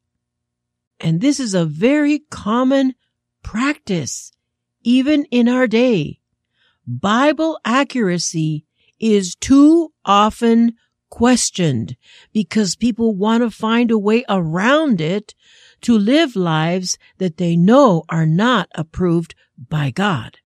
And 0.99 1.21
this 1.21 1.39
is 1.39 1.53
a 1.53 1.65
very 1.65 2.19
common 2.29 2.95
practice, 3.43 4.31
even 4.83 5.25
in 5.25 5.47
our 5.47 5.67
day. 5.67 6.19
Bible 6.85 7.59
accuracy 7.65 8.65
is 8.99 9.35
too 9.35 9.93
often 10.05 10.73
questioned 11.09 11.95
because 12.33 12.75
people 12.75 13.15
want 13.15 13.43
to 13.43 13.51
find 13.51 13.91
a 13.91 13.97
way 13.97 14.25
around 14.27 14.99
it 14.99 15.35
to 15.81 15.97
live 15.97 16.35
lives 16.35 16.97
that 17.17 17.37
they 17.37 17.55
know 17.55 18.03
are 18.09 18.25
not 18.25 18.69
approved 18.73 19.35
by 19.57 19.91
God. 19.91 20.37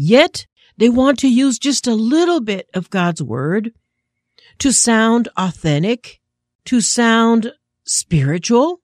Yet 0.00 0.46
they 0.76 0.88
want 0.88 1.18
to 1.18 1.28
use 1.28 1.58
just 1.58 1.88
a 1.88 1.94
little 1.94 2.40
bit 2.40 2.70
of 2.72 2.88
God's 2.88 3.20
word 3.20 3.72
to 4.58 4.72
sound 4.72 5.28
authentic, 5.36 6.20
to 6.66 6.80
sound 6.80 7.52
spiritual, 7.84 8.80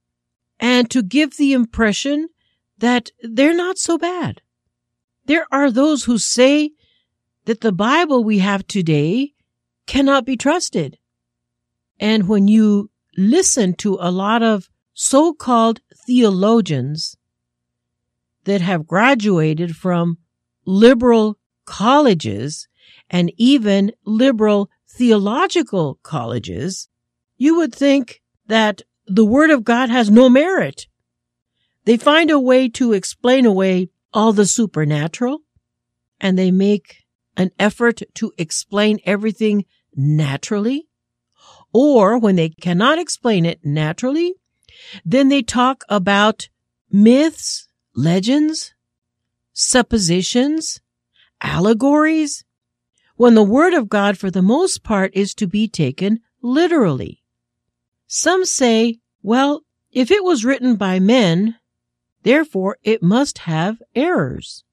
and 0.58 0.90
to 0.90 1.04
give 1.04 1.36
the 1.36 1.52
impression 1.52 2.30
that 2.78 3.10
they're 3.22 3.54
not 3.54 3.78
so 3.78 3.96
bad. 3.96 4.40
There 5.26 5.46
are 5.52 5.70
those 5.70 6.02
who 6.02 6.18
say 6.18 6.72
that 7.44 7.60
the 7.60 7.72
Bible 7.72 8.24
we 8.24 8.40
have 8.40 8.66
today 8.66 9.34
cannot 9.86 10.26
be 10.26 10.36
trusted. 10.36 10.98
And 12.00 12.26
when 12.26 12.48
you 12.48 12.90
listen 13.16 13.74
to 13.74 13.98
a 14.00 14.10
lot 14.10 14.42
of 14.42 14.68
so-called 14.94 15.80
theologians 16.08 17.16
that 18.44 18.60
have 18.60 18.88
graduated 18.88 19.76
from 19.76 20.18
liberal 20.64 21.38
colleges 21.64 22.68
and 23.10 23.32
even 23.36 23.92
liberal 24.04 24.70
theological 24.88 25.98
colleges, 26.02 26.88
you 27.36 27.56
would 27.56 27.74
think 27.74 28.22
that 28.46 28.82
the 29.06 29.24
word 29.24 29.50
of 29.50 29.64
God 29.64 29.90
has 29.90 30.10
no 30.10 30.28
merit. 30.28 30.86
They 31.84 31.96
find 31.96 32.30
a 32.30 32.38
way 32.38 32.68
to 32.70 32.92
explain 32.92 33.44
away 33.44 33.88
all 34.12 34.32
the 34.32 34.46
supernatural 34.46 35.40
and 36.20 36.38
they 36.38 36.50
make 36.50 37.04
an 37.36 37.50
effort 37.58 38.02
to 38.14 38.32
explain 38.38 39.00
everything 39.04 39.64
naturally. 39.94 40.86
Or 41.72 42.18
when 42.18 42.36
they 42.36 42.50
cannot 42.50 42.98
explain 42.98 43.44
it 43.44 43.64
naturally, 43.64 44.34
then 45.04 45.28
they 45.28 45.42
talk 45.42 45.82
about 45.88 46.48
myths, 46.90 47.66
legends, 47.94 48.73
suppositions, 49.54 50.80
allegories, 51.40 52.44
when 53.16 53.34
the 53.34 53.42
word 53.42 53.72
of 53.72 53.88
God 53.88 54.18
for 54.18 54.30
the 54.30 54.42
most 54.42 54.82
part 54.82 55.10
is 55.14 55.34
to 55.34 55.46
be 55.46 55.68
taken 55.68 56.20
literally. 56.42 57.22
Some 58.06 58.44
say, 58.44 58.98
well, 59.22 59.62
if 59.90 60.10
it 60.10 60.22
was 60.22 60.44
written 60.44 60.76
by 60.76 60.98
men, 60.98 61.56
therefore 62.24 62.76
it 62.82 63.02
must 63.02 63.38
have 63.38 63.80
errors. 63.94 64.64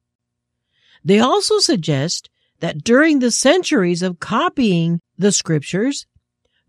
They 1.04 1.20
also 1.20 1.60
suggest 1.60 2.30
that 2.60 2.84
during 2.84 3.20
the 3.20 3.32
centuries 3.32 4.02
of 4.02 4.20
copying 4.20 5.02
the 5.18 5.32
scriptures, 5.32 6.06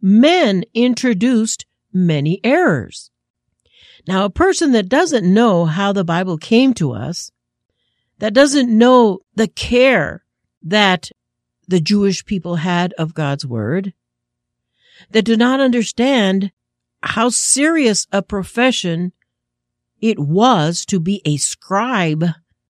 men 0.01 0.65
introduced 0.75 1.67
many 1.93 2.41
errors. 2.45 3.11
Now, 4.07 4.25
a 4.25 4.31
person 4.31 4.73
that 4.73 4.89
doesn't 4.89 5.33
know 5.33 5.65
how 5.65 5.93
the 5.93 6.05
Bible 6.05 6.39
came 6.39 6.75
to 6.75 6.93
us, 6.93 7.31
that 8.23 8.33
doesn't 8.33 8.71
know 8.71 9.19
the 9.35 9.49
care 9.49 10.25
that 10.63 11.11
the 11.67 11.81
Jewish 11.81 12.25
people 12.25 12.55
had 12.55 12.93
of 12.93 13.15
God's 13.15 13.45
word, 13.45 13.95
that 15.11 15.25
do 15.25 15.37
not 15.37 15.59
understand 15.59 16.53
how 17.03 17.31
serious 17.31 18.07
a 18.13 18.23
profession 18.23 19.13
it 20.01 20.21
was 20.21 20.87
to 20.87 21.01
be 21.01 21.21
a 21.25 21.37
scribe 21.37 22.25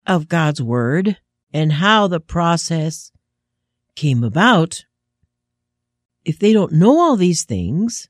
of 0.07 0.27
God's 0.27 0.59
word 0.59 1.17
and 1.53 1.73
how 1.73 2.07
the 2.07 2.19
process 2.19 3.11
came 3.93 4.23
about. 4.23 4.85
If 6.25 6.39
they 6.39 6.51
don't 6.51 6.73
know 6.73 6.99
all 6.99 7.15
these 7.15 7.43
things, 7.43 8.09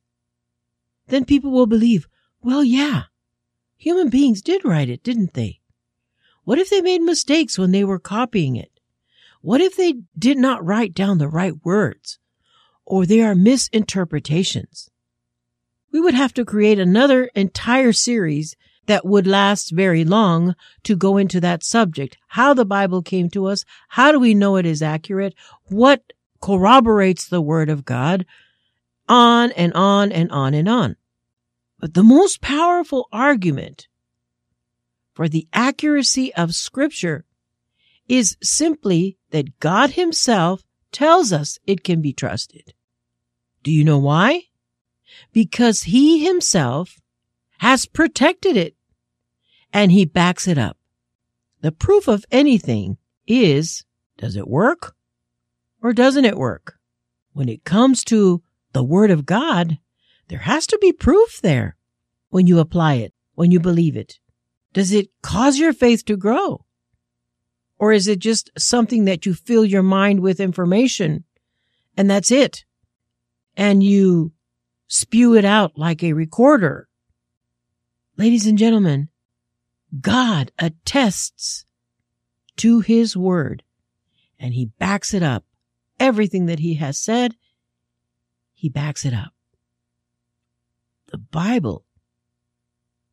then 1.08 1.26
people 1.26 1.52
will 1.52 1.68
believe, 1.68 2.08
well, 2.42 2.64
yeah, 2.64 3.04
human 3.76 4.08
beings 4.08 4.42
did 4.42 4.64
write 4.64 4.88
it, 4.88 5.04
didn't 5.04 5.34
they? 5.34 5.60
What 6.44 6.60
if 6.60 6.70
they 6.70 6.82
made 6.82 7.02
mistakes 7.02 7.58
when 7.58 7.72
they 7.72 7.84
were 7.84 8.00
copying 8.00 8.56
it? 8.56 8.72
What 9.42 9.62
if 9.62 9.76
they 9.76 9.96
did 10.18 10.38
not 10.38 10.66
write 10.66 10.94
down 10.94 11.18
the 11.18 11.28
right 11.28 11.54
words? 11.64 12.20
Or 12.86 13.06
there 13.06 13.32
are 13.32 13.36
misinterpretations? 13.36 14.90
We 15.92 16.02
would 16.02 16.14
have 16.14 16.34
to 16.34 16.46
create 16.46 16.80
another 16.80 17.26
entire 17.36 17.94
series 17.94 18.56
that 18.88 19.06
would 19.06 19.28
last 19.28 19.72
very 19.72 20.04
long 20.04 20.56
to 20.84 20.96
go 20.96 21.18
into 21.18 21.40
that 21.40 21.64
subject. 21.64 22.18
How 22.30 22.54
the 22.54 22.66
Bible 22.66 23.02
came 23.02 23.30
to 23.30 23.46
us. 23.46 23.64
How 23.90 24.12
do 24.12 24.20
we 24.20 24.34
know 24.34 24.58
it 24.58 24.66
is 24.66 24.82
accurate? 24.82 25.36
What 25.66 26.14
corroborates 26.42 27.28
the 27.28 27.42
word 27.42 27.70
of 27.70 27.86
God? 27.86 28.26
On 29.08 29.52
and 29.54 29.74
on 29.74 30.12
and 30.12 30.32
on 30.32 30.54
and 30.54 30.68
on. 30.68 30.98
But 31.80 31.94
the 31.94 32.04
most 32.04 32.42
powerful 32.42 33.08
argument 33.12 33.88
for 35.14 35.30
the 35.30 35.48
accuracy 35.54 36.34
of 36.34 36.56
scripture 36.56 37.26
is 38.08 38.38
simply 38.42 39.18
that 39.32 39.60
God 39.60 39.92
himself 39.92 40.64
tells 40.92 41.32
us 41.32 41.60
it 41.66 41.84
can 41.84 42.02
be 42.02 42.14
trusted. 42.14 42.74
Do 43.64 43.72
you 43.72 43.84
know 43.84 44.00
why? 44.00 44.44
Because 45.32 45.84
he 45.84 46.26
himself 46.26 47.00
has 47.60 47.86
protected 47.86 48.58
it 48.58 48.76
and 49.72 49.92
he 49.92 50.06
backs 50.06 50.48
it 50.48 50.58
up. 50.58 50.78
The 51.62 51.72
proof 51.72 52.08
of 52.08 52.26
anything 52.32 52.98
is, 53.26 53.86
does 54.18 54.36
it 54.36 54.48
work 54.48 54.96
or 55.82 55.94
doesn't 55.94 56.26
it 56.26 56.38
work? 56.38 56.78
When 57.32 57.50
it 57.50 57.64
comes 57.64 58.04
to 58.06 58.44
the 58.74 58.84
word 58.84 59.12
of 59.12 59.26
God, 59.26 59.80
there 60.28 60.40
has 60.40 60.68
to 60.68 60.78
be 60.82 60.92
proof 60.92 61.42
there 61.42 61.76
when 62.30 62.48
you 62.48 62.60
apply 62.60 62.96
it, 62.96 63.14
when 63.36 63.52
you 63.52 63.60
believe 63.60 63.96
it. 63.96 64.20
Does 64.74 64.92
it 64.92 65.10
cause 65.22 65.58
your 65.58 65.74
faith 65.74 66.04
to 66.06 66.18
grow? 66.18 66.66
Or 67.78 67.92
is 67.92 68.08
it 68.08 68.20
just 68.20 68.50
something 68.58 69.06
that 69.06 69.26
you 69.26 69.34
fill 69.34 69.66
your 69.66 69.84
mind 69.84 70.22
with 70.22 70.40
information 70.40 71.26
and 71.98 72.10
that's 72.10 72.32
it? 72.32 72.66
And 73.56 73.84
you 73.84 74.32
spew 74.88 75.36
it 75.36 75.46
out 75.46 75.78
like 75.78 76.04
a 76.04 76.14
recorder. 76.14 76.88
Ladies 78.18 78.48
and 78.48 78.58
gentlemen, 78.58 79.10
God 80.00 80.52
attests 80.58 81.66
to 82.58 82.80
his 82.80 83.18
word 83.18 83.64
and 84.40 84.54
he 84.54 84.66
backs 84.80 85.14
it 85.14 85.24
up. 85.24 85.44
Everything 86.00 86.46
that 86.46 86.60
he 86.60 86.76
has 86.76 86.98
said, 86.98 87.36
he 88.54 88.70
backs 88.70 89.04
it 89.04 89.14
up. 89.14 89.34
The 91.12 91.18
Bible, 91.18 91.84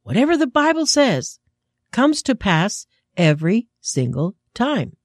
whatever 0.05 0.37
the 0.37 0.47
Bible 0.47 0.87
says, 0.87 1.40
comes 1.91 2.23
to 2.23 2.35
pass 2.35 2.87
every 3.17 3.69
single 3.81 4.37
time. 4.55 4.97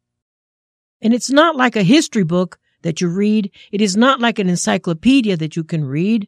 And 1.02 1.14
it's 1.14 1.30
not 1.30 1.56
like 1.56 1.76
a 1.76 1.84
history 1.84 2.24
book 2.24 2.60
that 2.82 3.02
you 3.02 3.10
read. 3.10 3.52
It 3.72 3.82
is 3.82 3.98
not 3.98 4.20
like 4.20 4.40
an 4.40 4.50
encyclopedia 4.50 5.38
that 5.38 5.56
you 5.56 5.64
can 5.64 5.86
read. 5.86 6.28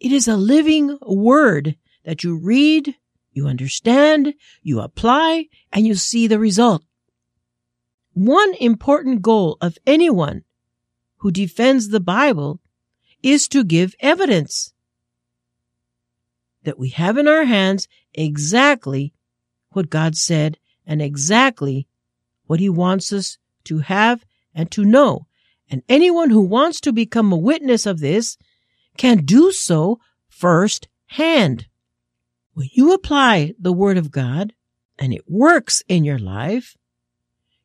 It 0.00 0.12
is 0.12 0.28
a 0.28 0.36
living 0.36 0.98
word 1.02 1.76
that 2.04 2.22
you 2.22 2.36
read, 2.36 2.94
you 3.32 3.46
understand, 3.46 4.34
you 4.62 4.80
apply, 4.80 5.46
and 5.72 5.86
you 5.86 5.94
see 5.94 6.26
the 6.26 6.38
result. 6.38 6.84
One 8.14 8.54
important 8.54 9.22
goal 9.22 9.58
of 9.60 9.78
anyone 9.86 10.42
who 11.18 11.30
defends 11.30 11.88
the 11.88 12.00
Bible 12.00 12.60
is 13.22 13.48
to 13.48 13.64
give 13.64 13.94
evidence 14.00 14.72
that 16.64 16.78
we 16.78 16.90
have 16.90 17.16
in 17.16 17.28
our 17.28 17.44
hands 17.44 17.88
exactly 18.14 19.12
what 19.78 19.90
God 19.90 20.16
said 20.16 20.58
and 20.84 21.00
exactly 21.00 21.86
what 22.46 22.58
he 22.58 22.68
wants 22.68 23.12
us 23.12 23.38
to 23.62 23.78
have 23.78 24.24
and 24.52 24.68
to 24.72 24.84
know. 24.84 25.28
And 25.70 25.84
anyone 25.88 26.30
who 26.30 26.40
wants 26.40 26.80
to 26.80 26.92
become 26.92 27.30
a 27.30 27.36
witness 27.36 27.86
of 27.86 28.00
this 28.00 28.36
can 28.96 29.24
do 29.24 29.52
so 29.52 30.00
first 30.28 30.88
hand. 31.06 31.66
When 32.54 32.68
you 32.72 32.92
apply 32.92 33.54
the 33.56 33.72
word 33.72 33.98
of 33.98 34.10
God 34.10 34.52
and 34.98 35.14
it 35.14 35.30
works 35.30 35.80
in 35.86 36.02
your 36.02 36.18
life, 36.18 36.76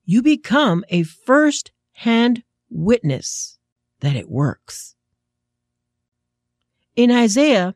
you 0.06 0.22
become 0.22 0.86
a 0.90 1.02
first 1.02 1.72
hand 1.94 2.44
witness 2.70 3.58
that 4.02 4.16
it 4.16 4.30
works. 4.30 4.94
In 6.96 7.10
Isaiah 7.10 7.74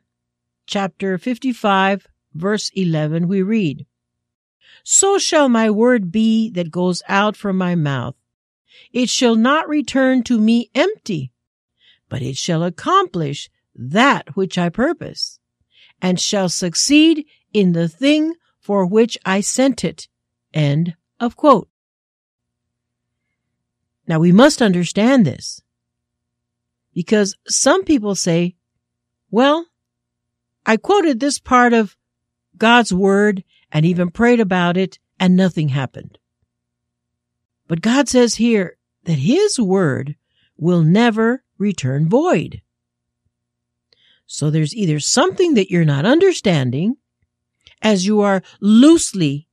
chapter 0.64 1.18
55 1.18 2.06
verse 2.34 2.70
11, 2.74 3.26
we 3.26 3.42
read, 3.42 3.84
So 4.82 5.18
shall 5.18 5.48
my 5.48 5.70
word 5.70 6.10
be 6.10 6.50
that 6.50 6.70
goes 6.70 7.02
out 7.08 7.36
from 7.36 7.56
my 7.56 7.74
mouth. 7.74 8.14
It 8.92 9.08
shall 9.08 9.34
not 9.34 9.68
return 9.68 10.22
to 10.24 10.38
me 10.38 10.70
empty, 10.74 11.32
but 12.08 12.22
it 12.22 12.36
shall 12.36 12.62
accomplish 12.62 13.50
that 13.74 14.34
which 14.36 14.58
I 14.58 14.68
purpose, 14.68 15.38
and 16.00 16.20
shall 16.20 16.48
succeed 16.48 17.26
in 17.52 17.72
the 17.72 17.88
thing 17.88 18.34
for 18.60 18.86
which 18.86 19.16
I 19.24 19.40
sent 19.40 19.84
it. 19.84 20.08
End 20.52 20.94
of 21.20 21.36
quote. 21.36 21.68
Now 24.06 24.18
we 24.18 24.32
must 24.32 24.62
understand 24.62 25.26
this 25.26 25.60
because 26.94 27.36
some 27.46 27.84
people 27.84 28.14
say, 28.14 28.56
well, 29.30 29.66
I 30.64 30.76
quoted 30.76 31.20
this 31.20 31.38
part 31.38 31.72
of 31.72 31.96
God's 32.56 32.92
word 32.92 33.44
and 33.72 33.84
even 33.84 34.10
prayed 34.10 34.40
about 34.40 34.76
it 34.76 34.98
and 35.18 35.36
nothing 35.36 35.68
happened. 35.70 36.18
But 37.66 37.82
God 37.82 38.08
says 38.08 38.36
here 38.36 38.76
that 39.04 39.18
his 39.18 39.60
word 39.60 40.16
will 40.56 40.82
never 40.82 41.44
return 41.58 42.08
void. 42.08 42.62
So 44.26 44.50
there's 44.50 44.74
either 44.74 45.00
something 45.00 45.54
that 45.54 45.70
you're 45.70 45.84
not 45.84 46.04
understanding 46.04 46.96
as 47.82 48.06
you 48.06 48.20
are 48.20 48.42
loosely 48.60 49.48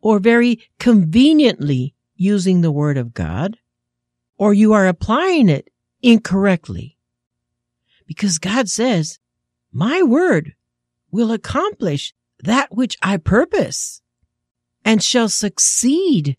or 0.00 0.18
very 0.18 0.60
conveniently 0.78 1.94
using 2.16 2.60
the 2.60 2.72
word 2.72 2.96
of 2.96 3.14
God, 3.14 3.58
or 4.36 4.54
you 4.54 4.72
are 4.72 4.86
applying 4.86 5.48
it 5.48 5.70
incorrectly. 6.02 6.96
Because 8.06 8.38
God 8.38 8.68
says, 8.68 9.18
my 9.72 10.02
word 10.02 10.54
will 11.10 11.30
accomplish 11.30 12.14
that 12.42 12.74
which 12.74 12.96
I 13.02 13.16
purpose 13.16 14.02
and 14.84 15.02
shall 15.02 15.28
succeed 15.28 16.36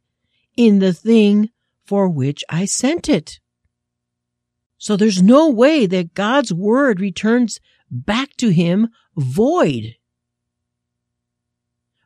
in 0.58 0.80
the 0.80 0.94
thing 0.94 1.50
for 1.86 2.08
which 2.08 2.44
I 2.50 2.66
sent 2.66 3.10
it. 3.10 3.40
So 4.78 4.98
there's 4.98 5.22
no 5.22 5.50
way 5.50 5.86
that 5.86 6.16
God's 6.16 6.52
word 6.52 7.00
returns 7.00 7.60
back 7.92 8.36
to 8.38 8.50
him 8.50 8.90
void. 9.16 9.96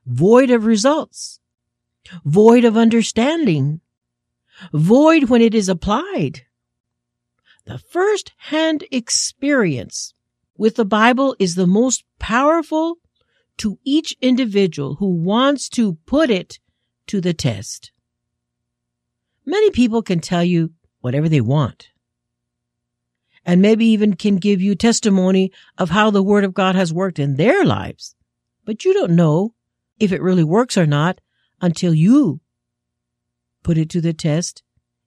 Void 0.06 0.50
of 0.50 0.66
results. 0.66 1.40
Void 2.25 2.66
of 2.66 2.75
understanding. 2.75 3.81
Void 4.74 5.29
when 5.29 5.42
it 5.42 5.55
is 5.55 5.70
applied. 5.70 6.42
The 7.66 7.79
first 7.79 8.34
hand 8.38 8.84
experience 8.92 10.14
with 10.58 10.75
the 10.75 10.86
Bible 10.86 11.36
is 11.40 11.55
the 11.55 11.68
most 11.68 12.03
powerful 12.20 12.98
to 13.57 13.79
each 13.83 14.15
individual 14.22 14.96
who 14.96 15.07
wants 15.07 15.70
to 15.70 15.94
put 16.05 16.29
it 16.29 16.59
to 17.07 17.22
the 17.22 17.33
test. 17.33 17.91
Many 19.46 19.72
people 19.72 20.01
can 20.01 20.20
tell 20.20 20.44
you 20.44 20.72
whatever 21.01 21.29
they 21.29 21.41
want. 21.41 21.89
And 23.46 23.61
maybe 23.61 23.85
even 23.85 24.15
can 24.15 24.37
give 24.37 24.59
you 24.59 24.74
testimony 24.74 25.51
of 25.77 25.91
how 25.91 26.09
the 26.09 26.24
Word 26.24 26.44
of 26.44 26.55
God 26.55 26.75
has 26.75 26.91
worked 26.91 27.20
in 27.20 27.35
their 27.35 27.63
lives. 27.63 28.15
But 28.65 28.83
you 28.83 28.94
don't 28.94 29.15
know 29.15 29.53
if 30.00 30.11
it 30.11 30.22
really 30.22 30.44
works 30.44 30.77
or 30.77 30.87
not 30.87 31.22
until 31.61 31.94
you 31.94 32.41
put 33.61 33.77
it 33.77 33.89
to 33.91 34.01
the 34.01 34.13
test 34.13 34.63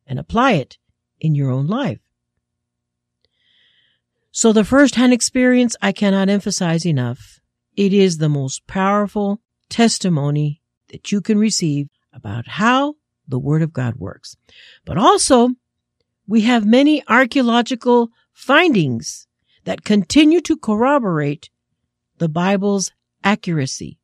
and 0.06 0.18
apply 0.18 0.52
it 0.52 0.78
in 1.20 1.34
your 1.34 1.50
own 1.50 1.66
life. 1.66 1.98
So 4.30 4.52
the 4.52 4.64
first-hand 4.64 5.12
experience 5.12 5.74
I 5.82 5.90
cannot 5.90 6.28
emphasize 6.28 6.87
enough. 6.87 7.38
It 7.79 7.93
is 7.93 8.19
the 8.19 8.29
most 8.29 8.67
powerful 8.67 9.41
testimony 9.69 10.61
that 10.88 11.12
you 11.12 11.21
can 11.21 11.38
receive 11.38 11.88
about 12.12 12.49
how 12.49 12.97
the 13.29 13.38
Word 13.38 13.62
of 13.62 13.73
God 13.73 13.95
works. 13.95 14.37
But 14.85 14.99
also, 14.99 15.51
we 16.27 16.41
have 16.41 16.67
many 16.67 17.05
archaeological 17.07 18.11
findings 18.33 19.29
that 19.62 19.85
continue 19.85 20.41
to 20.41 20.57
corroborate 20.57 21.51
the 22.17 22.29
Bible's 22.29 22.91
accuracy. 23.23 24.01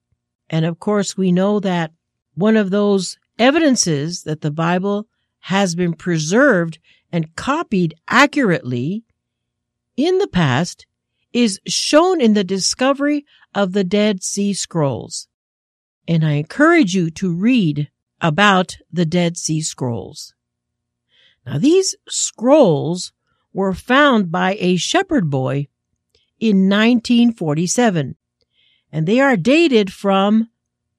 And 0.49 0.65
of 0.65 0.79
course, 0.79 1.17
we 1.17 1.33
know 1.33 1.59
that 1.59 1.91
one 2.37 2.57
of 2.57 2.71
those 2.71 3.19
evidences 3.41 4.23
that 4.23 4.41
the 4.41 4.53
Bible 4.53 5.09
has 5.41 5.75
been 5.75 5.95
preserved 5.95 6.79
and 7.11 7.35
copied 7.35 7.95
accurately 8.07 9.03
in 9.97 10.19
the 10.19 10.29
past 10.29 10.87
is 11.33 11.61
shown 11.67 12.21
in 12.21 12.35
the 12.35 12.45
discovery 12.45 13.27
of 13.55 13.73
the 13.73 13.85
Dead 13.85 14.23
Sea 14.23 14.53
Scrolls. 14.53 15.29
And 16.07 16.25
I 16.25 16.33
encourage 16.33 16.95
you 16.95 17.11
to 17.12 17.33
read 17.33 17.90
about 18.21 18.77
the 18.93 19.07
Dead 19.07 19.37
Sea 19.37 19.62
Scrolls. 19.62 20.35
Now 21.47 21.59
these 21.59 21.95
scrolls 22.09 23.12
were 23.53 23.75
found 23.75 24.31
by 24.31 24.57
a 24.59 24.77
shepherd 24.77 25.31
boy 25.31 25.69
in 26.40 26.69
1947 26.69 28.17
and 28.95 29.07
they 29.07 29.21
are 29.21 29.37
dated 29.37 29.93
from 29.93 30.49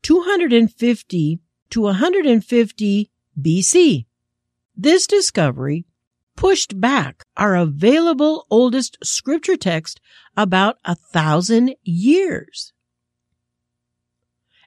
250 0.02 1.39
to 1.70 1.82
150 1.82 3.12
BC. 3.41 4.06
This 4.76 5.08
discovery 5.08 5.86
pushed 6.36 6.80
back 6.80 7.24
our 7.38 7.56
available 7.56 8.45
oldest 8.50 8.98
scripture 9.04 9.58
text 9.58 10.00
about 10.36 10.78
a 10.84 10.95
thousand 10.95 11.76
years. 11.84 12.74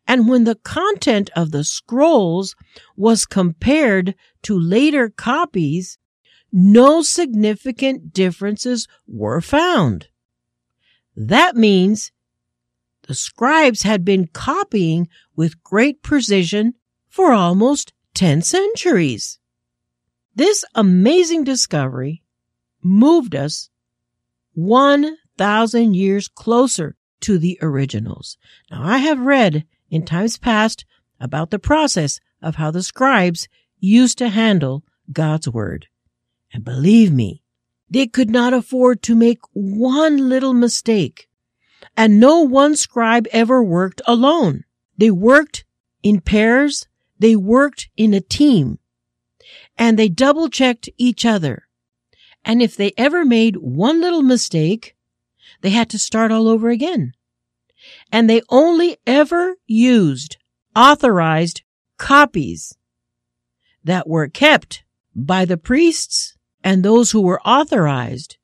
And 0.07 0.27
when 0.27 0.45
the 0.45 0.55
content 0.55 1.29
of 1.37 1.51
the 1.51 1.65
scrolls 1.65 2.57
was 2.97 3.27
compared 3.27 4.15
to 4.43 4.59
later 4.59 5.11
copies, 5.11 5.99
no 6.51 7.03
significant 7.03 8.15
differences 8.15 8.89
were 9.07 9.43
found. 9.43 10.09
That 11.15 11.57
means 11.57 12.11
the 13.07 13.15
scribes 13.15 13.83
had 13.83 14.05
been 14.05 14.29
copying 14.29 15.09
with 15.37 15.63
great 15.63 16.03
precision 16.03 16.75
for 17.09 17.33
almost 17.33 17.93
10 18.15 18.43
centuries. 18.43 19.39
This 20.39 20.65
amazing 20.77 21.43
discovery 21.43 22.23
moved 22.81 23.35
us 23.35 23.71
1,000 24.55 25.95
years 25.95 26.29
closer 26.29 26.95
to 27.23 27.39
the 27.39 27.59
originals. 27.61 28.39
Now, 28.71 28.85
I 28.85 28.99
have 28.99 29.19
read 29.19 29.67
in 29.91 30.05
times 30.05 30.39
past 30.39 30.85
about 31.19 31.51
the 31.51 31.59
process 31.59 32.21
of 32.41 32.55
how 32.55 32.71
the 32.71 32.85
scribes 32.85 33.49
used 33.81 34.17
to 34.19 34.29
handle 34.29 34.85
God's 35.11 35.49
word. 35.49 35.89
And 36.53 36.65
believe 36.65 37.13
me, 37.13 37.43
they 37.91 38.07
could 38.07 38.31
not 38.31 38.53
afford 38.53 39.03
to 39.03 39.17
make 39.17 39.41
one 39.55 40.29
little 40.29 40.55
mistake. 40.55 41.29
And 41.97 42.21
no 42.21 42.43
one 42.43 42.77
scribe 42.77 43.27
ever 43.33 43.61
worked 43.61 44.03
alone. 44.07 44.63
They 44.97 45.11
worked 45.11 45.65
in 46.05 46.21
pairs. 46.21 46.87
They 47.19 47.35
worked 47.35 47.89
in 47.97 48.15
a 48.15 48.21
team 48.21 48.79
and 49.79 49.99
they 49.99 50.09
double 50.09 50.49
checked 50.49 50.89
each 50.99 51.25
other. 51.25 51.69
And 52.45 52.61
if 52.61 52.77
they 52.77 52.93
ever 52.99 53.25
made 53.25 53.57
one 53.57 54.01
little 54.01 54.23
mistake, 54.23 54.97
they 55.61 55.71
had 55.71 55.89
to 55.91 55.99
start 55.99 56.33
all 56.33 56.49
over 56.49 56.69
again. 56.69 57.13
And 58.11 58.29
they 58.29 58.43
only 58.49 58.97
ever 59.07 59.57
used 59.67 60.37
authorized 60.75 61.63
copies 61.97 62.77
that 63.85 64.09
were 64.09 64.29
kept 64.29 64.83
by 65.15 65.45
the 65.45 65.57
priests 65.57 66.37
and 66.63 66.83
those 66.83 67.13
who 67.13 67.21
were 67.21 67.41
authorized 67.43 68.37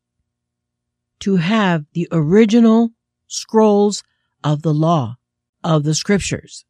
to 1.21 1.37
have 1.37 1.85
the 1.93 2.09
original 2.13 2.91
scrolls 3.27 4.03
of 4.43 4.63
the 4.63 4.75
law, 4.75 5.17
of 5.63 5.83
the 5.85 5.95
scriptures. 5.95 6.65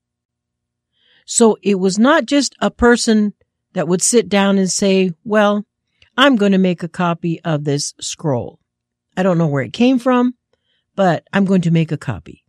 So 1.27 1.57
it 1.63 1.79
was 1.79 1.99
not 1.99 2.27
just 2.27 2.55
a 2.61 2.71
person 2.71 3.35
that 3.75 3.87
would 3.87 4.03
sit 4.03 4.29
down 4.29 4.57
and 4.59 4.71
say, 4.71 5.13
well, 5.25 5.67
I'm 6.17 6.37
going 6.37 6.53
to 6.53 6.59
make 6.59 6.83
a 6.83 6.89
copy 6.89 7.41
of 7.43 7.65
this 7.65 7.93
scroll. 8.01 8.59
I 9.17 9.23
don't 9.23 9.39
know 9.39 9.47
where 9.47 9.63
it 9.63 9.73
came 9.73 9.99
from, 9.99 10.35
but 10.97 11.27
I'm 11.33 11.45
going 11.45 11.63
to 11.63 11.71
make 11.71 11.93
a 11.93 11.97
copy. 11.97 12.45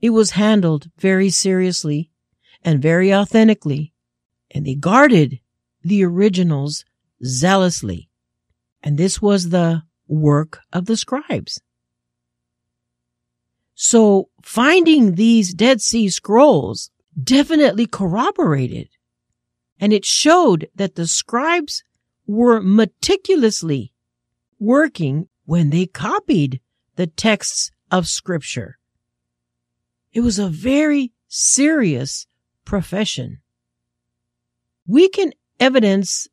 It 0.00 0.10
was 0.10 0.32
handled 0.32 0.90
very 0.98 1.30
seriously 1.30 2.10
and 2.64 2.82
very 2.82 3.14
authentically, 3.14 3.92
and 4.50 4.66
they 4.66 4.74
guarded 4.74 5.40
the 5.82 6.04
originals 6.04 6.84
zealously. 7.24 8.08
And 8.82 8.98
this 8.98 9.22
was 9.22 9.50
the 9.50 9.82
work 10.08 10.60
of 10.72 10.86
the 10.86 10.96
scribes. 10.96 11.60
So 13.74 14.30
finding 14.42 15.14
these 15.14 15.52
Dead 15.52 15.80
Sea 15.82 16.08
Scrolls 16.08 16.90
definitely 17.22 17.86
corroborated 17.86 18.88
and 19.80 19.92
it 19.92 20.04
showed 20.04 20.68
that 20.74 20.94
the 20.94 21.06
scribes 21.06 21.84
were 22.26 22.60
meticulously 22.60 23.92
working 24.58 25.28
when 25.44 25.70
they 25.70 25.86
copied 25.86 26.60
the 26.96 27.06
texts 27.06 27.70
of 27.90 28.06
scripture. 28.06 28.78
It 30.12 30.20
was 30.20 30.38
a 30.38 30.48
very 30.48 31.12
serious 31.28 32.26
profession. 32.64 33.40
We 34.86 35.08
can 35.08 35.32
evidence 35.60 36.28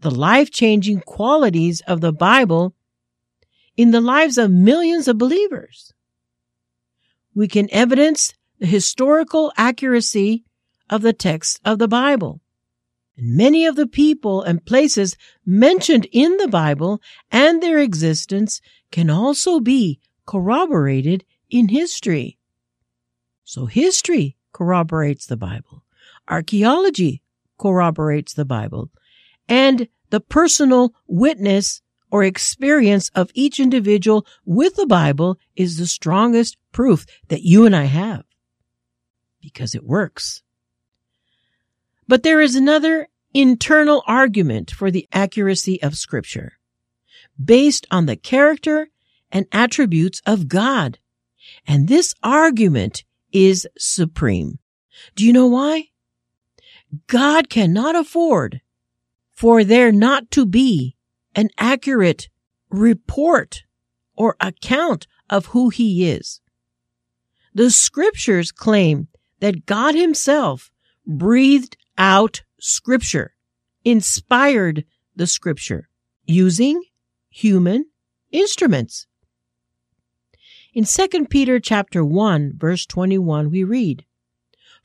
the 0.00 0.10
life 0.10 0.50
changing 0.50 1.00
qualities 1.00 1.82
of 1.86 2.00
the 2.00 2.12
Bible 2.12 2.74
in 3.76 3.90
the 3.90 4.00
lives 4.00 4.38
of 4.38 4.50
millions 4.50 5.06
of 5.08 5.18
believers. 5.18 5.92
We 7.34 7.48
can 7.48 7.68
evidence 7.70 8.32
the 8.58 8.66
historical 8.66 9.52
accuracy 9.56 10.44
of 10.88 11.02
the 11.02 11.12
text 11.12 11.60
of 11.64 11.78
the 11.78 11.88
Bible. 11.88 12.40
Many 13.18 13.64
of 13.64 13.76
the 13.76 13.86
people 13.86 14.42
and 14.42 14.64
places 14.64 15.16
mentioned 15.44 16.06
in 16.12 16.36
the 16.36 16.48
Bible 16.48 17.00
and 17.30 17.62
their 17.62 17.78
existence 17.78 18.60
can 18.90 19.08
also 19.08 19.58
be 19.58 20.00
corroborated 20.26 21.24
in 21.48 21.68
history. 21.68 22.38
So 23.44 23.66
history 23.66 24.36
corroborates 24.52 25.26
the 25.26 25.36
Bible. 25.36 25.82
Archaeology 26.28 27.22
corroborates 27.58 28.34
the 28.34 28.44
Bible. 28.44 28.90
And 29.48 29.88
the 30.10 30.20
personal 30.20 30.94
witness 31.06 31.80
or 32.10 32.22
experience 32.22 33.10
of 33.14 33.30
each 33.34 33.58
individual 33.58 34.26
with 34.44 34.76
the 34.76 34.86
Bible 34.86 35.38
is 35.54 35.78
the 35.78 35.86
strongest 35.86 36.56
proof 36.72 37.06
that 37.28 37.42
you 37.42 37.64
and 37.64 37.74
I 37.74 37.84
have. 37.84 38.24
Because 39.40 39.74
it 39.74 39.84
works. 39.84 40.42
But 42.08 42.22
there 42.22 42.40
is 42.40 42.54
another 42.54 43.08
internal 43.34 44.02
argument 44.06 44.70
for 44.70 44.90
the 44.90 45.08
accuracy 45.12 45.82
of 45.82 45.96
scripture 45.96 46.54
based 47.42 47.86
on 47.90 48.06
the 48.06 48.16
character 48.16 48.88
and 49.30 49.46
attributes 49.52 50.22
of 50.26 50.48
God. 50.48 50.98
And 51.66 51.88
this 51.88 52.14
argument 52.22 53.04
is 53.32 53.68
supreme. 53.76 54.58
Do 55.14 55.24
you 55.24 55.32
know 55.32 55.46
why? 55.46 55.88
God 57.08 57.50
cannot 57.50 57.96
afford 57.96 58.60
for 59.34 59.64
there 59.64 59.92
not 59.92 60.30
to 60.30 60.46
be 60.46 60.96
an 61.34 61.50
accurate 61.58 62.28
report 62.70 63.64
or 64.16 64.36
account 64.40 65.06
of 65.28 65.46
who 65.46 65.68
he 65.68 66.08
is. 66.08 66.40
The 67.54 67.70
scriptures 67.70 68.52
claim 68.52 69.08
that 69.40 69.66
God 69.66 69.94
himself 69.94 70.70
breathed 71.06 71.76
out 71.98 72.42
scripture, 72.60 73.34
inspired 73.84 74.84
the 75.14 75.26
scripture 75.26 75.88
using 76.24 76.82
human 77.28 77.86
instruments. 78.30 79.06
In 80.74 80.84
2 80.84 81.26
Peter 81.26 81.58
chapter 81.58 82.04
1 82.04 82.52
verse 82.56 82.84
21 82.86 83.50
we 83.50 83.64
read, 83.64 84.04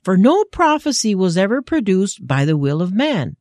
For 0.01 0.17
no 0.17 0.43
prophecy 0.45 1.13
was 1.15 1.37
ever 1.37 1.61
produced 1.61 2.25
by 2.25 2.45
the 2.45 2.57
will 2.57 2.81
of 2.81 2.93
man, 2.93 3.35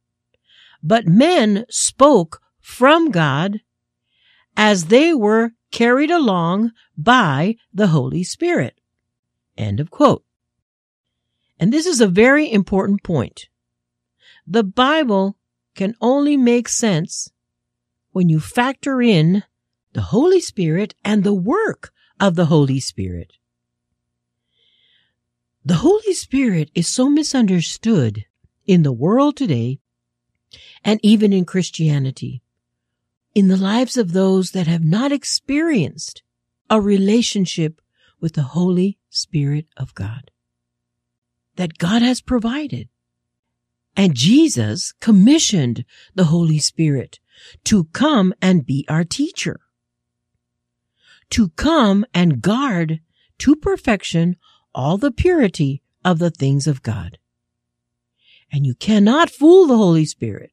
but 0.82 1.06
men 1.06 1.64
spoke 1.68 2.40
from 2.60 3.10
God 3.10 3.60
as 4.56 4.86
they 4.86 5.14
were 5.14 5.52
carried 5.70 6.10
along 6.10 6.72
by 6.96 7.56
the 7.72 7.88
Holy 7.88 8.24
Spirit. 8.24 8.80
End 9.56 9.78
of 9.80 9.90
quote. 9.90 10.24
And 11.58 11.72
this 11.72 11.86
is 11.86 12.00
a 12.00 12.08
very 12.08 12.50
important 12.50 13.02
point. 13.02 13.48
The 14.52 14.64
Bible 14.64 15.36
can 15.76 15.94
only 16.00 16.36
make 16.36 16.68
sense 16.68 17.30
when 18.10 18.28
you 18.28 18.40
factor 18.40 19.00
in 19.00 19.44
the 19.92 20.00
Holy 20.02 20.40
Spirit 20.40 20.92
and 21.04 21.22
the 21.22 21.32
work 21.32 21.92
of 22.18 22.34
the 22.34 22.46
Holy 22.46 22.80
Spirit. 22.80 23.34
The 25.64 25.76
Holy 25.76 26.14
Spirit 26.14 26.72
is 26.74 26.88
so 26.88 27.08
misunderstood 27.08 28.24
in 28.66 28.82
the 28.82 28.90
world 28.90 29.36
today 29.36 29.78
and 30.84 30.98
even 31.00 31.32
in 31.32 31.44
Christianity, 31.44 32.42
in 33.36 33.46
the 33.46 33.56
lives 33.56 33.96
of 33.96 34.10
those 34.10 34.50
that 34.50 34.66
have 34.66 34.82
not 34.82 35.12
experienced 35.12 36.24
a 36.68 36.80
relationship 36.80 37.80
with 38.20 38.32
the 38.32 38.42
Holy 38.58 38.98
Spirit 39.10 39.66
of 39.76 39.94
God 39.94 40.32
that 41.54 41.78
God 41.78 42.02
has 42.02 42.20
provided. 42.20 42.88
And 44.00 44.14
Jesus 44.14 44.94
commissioned 44.98 45.84
the 46.14 46.24
Holy 46.24 46.58
Spirit 46.58 47.20
to 47.64 47.84
come 47.92 48.32
and 48.40 48.64
be 48.64 48.86
our 48.88 49.04
teacher, 49.04 49.60
to 51.28 51.50
come 51.50 52.06
and 52.14 52.40
guard 52.40 53.00
to 53.40 53.56
perfection 53.56 54.36
all 54.74 54.96
the 54.96 55.10
purity 55.10 55.82
of 56.02 56.18
the 56.18 56.30
things 56.30 56.66
of 56.66 56.82
God. 56.82 57.18
And 58.50 58.64
you 58.64 58.74
cannot 58.74 59.28
fool 59.28 59.66
the 59.66 59.76
Holy 59.76 60.06
Spirit. 60.06 60.52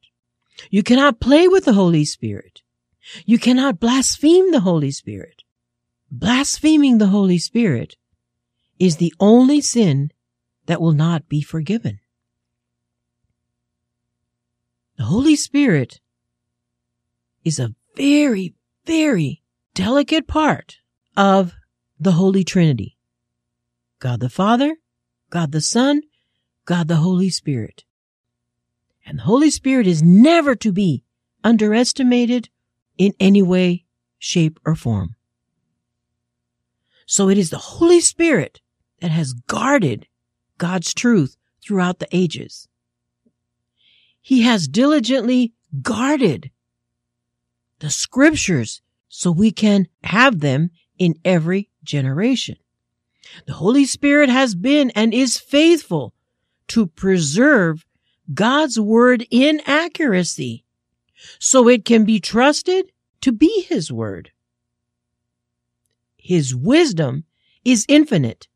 You 0.68 0.82
cannot 0.82 1.18
play 1.18 1.48
with 1.48 1.64
the 1.64 1.72
Holy 1.72 2.04
Spirit. 2.04 2.60
You 3.24 3.38
cannot 3.38 3.80
blaspheme 3.80 4.52
the 4.52 4.60
Holy 4.60 4.90
Spirit. 4.90 5.42
Blaspheming 6.10 6.98
the 6.98 7.06
Holy 7.06 7.38
Spirit 7.38 7.96
is 8.78 8.98
the 8.98 9.14
only 9.18 9.62
sin 9.62 10.12
that 10.66 10.82
will 10.82 10.92
not 10.92 11.30
be 11.30 11.40
forgiven. 11.40 12.00
The 14.98 15.04
Holy 15.04 15.36
Spirit 15.36 16.00
is 17.44 17.60
a 17.60 17.74
very, 17.96 18.54
very 18.84 19.42
delicate 19.72 20.26
part 20.26 20.78
of 21.16 21.54
the 22.00 22.12
Holy 22.12 22.42
Trinity. 22.42 22.98
God 24.00 24.18
the 24.18 24.28
Father, 24.28 24.76
God 25.30 25.52
the 25.52 25.60
Son, 25.60 26.02
God 26.64 26.88
the 26.88 26.96
Holy 26.96 27.30
Spirit. 27.30 27.84
And 29.06 29.20
the 29.20 29.22
Holy 29.22 29.50
Spirit 29.50 29.86
is 29.86 30.02
never 30.02 30.56
to 30.56 30.72
be 30.72 31.04
underestimated 31.44 32.48
in 32.98 33.12
any 33.20 33.40
way, 33.40 33.84
shape, 34.18 34.58
or 34.66 34.74
form. 34.74 35.14
So 37.06 37.28
it 37.28 37.38
is 37.38 37.50
the 37.50 37.58
Holy 37.58 38.00
Spirit 38.00 38.60
that 39.00 39.12
has 39.12 39.32
guarded 39.32 40.08
God's 40.58 40.92
truth 40.92 41.36
throughout 41.62 42.00
the 42.00 42.08
ages. 42.10 42.67
He 44.28 44.42
has 44.42 44.68
diligently 44.68 45.54
guarded 45.80 46.50
the 47.78 47.88
scriptures 47.88 48.82
so 49.08 49.30
we 49.30 49.50
can 49.50 49.88
have 50.04 50.40
them 50.40 50.68
in 50.98 51.14
every 51.24 51.70
generation. 51.82 52.56
The 53.46 53.54
Holy 53.54 53.86
Spirit 53.86 54.28
has 54.28 54.54
been 54.54 54.90
and 54.90 55.14
is 55.14 55.38
faithful 55.38 56.12
to 56.66 56.88
preserve 56.88 57.86
God's 58.34 58.78
word 58.78 59.26
in 59.30 59.62
accuracy 59.64 60.62
so 61.38 61.66
it 61.66 61.86
can 61.86 62.04
be 62.04 62.20
trusted 62.20 62.92
to 63.22 63.32
be 63.32 63.62
his 63.62 63.90
word. 63.90 64.30
His 66.18 66.54
wisdom 66.54 67.24
is 67.64 67.86
infinite 67.88 68.46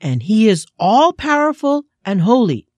and 0.00 0.22
he 0.22 0.48
is 0.48 0.66
all 0.78 1.12
powerful 1.12 1.82
and 2.04 2.20
holy. 2.20 2.68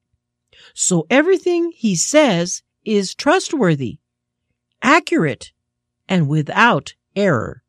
So 0.75 1.07
everything 1.11 1.73
he 1.75 1.97
says 1.97 2.63
is 2.85 3.15
trustworthy, 3.15 3.99
accurate, 4.83 5.53
and 6.09 6.29
without 6.29 6.95
error. 7.15 7.63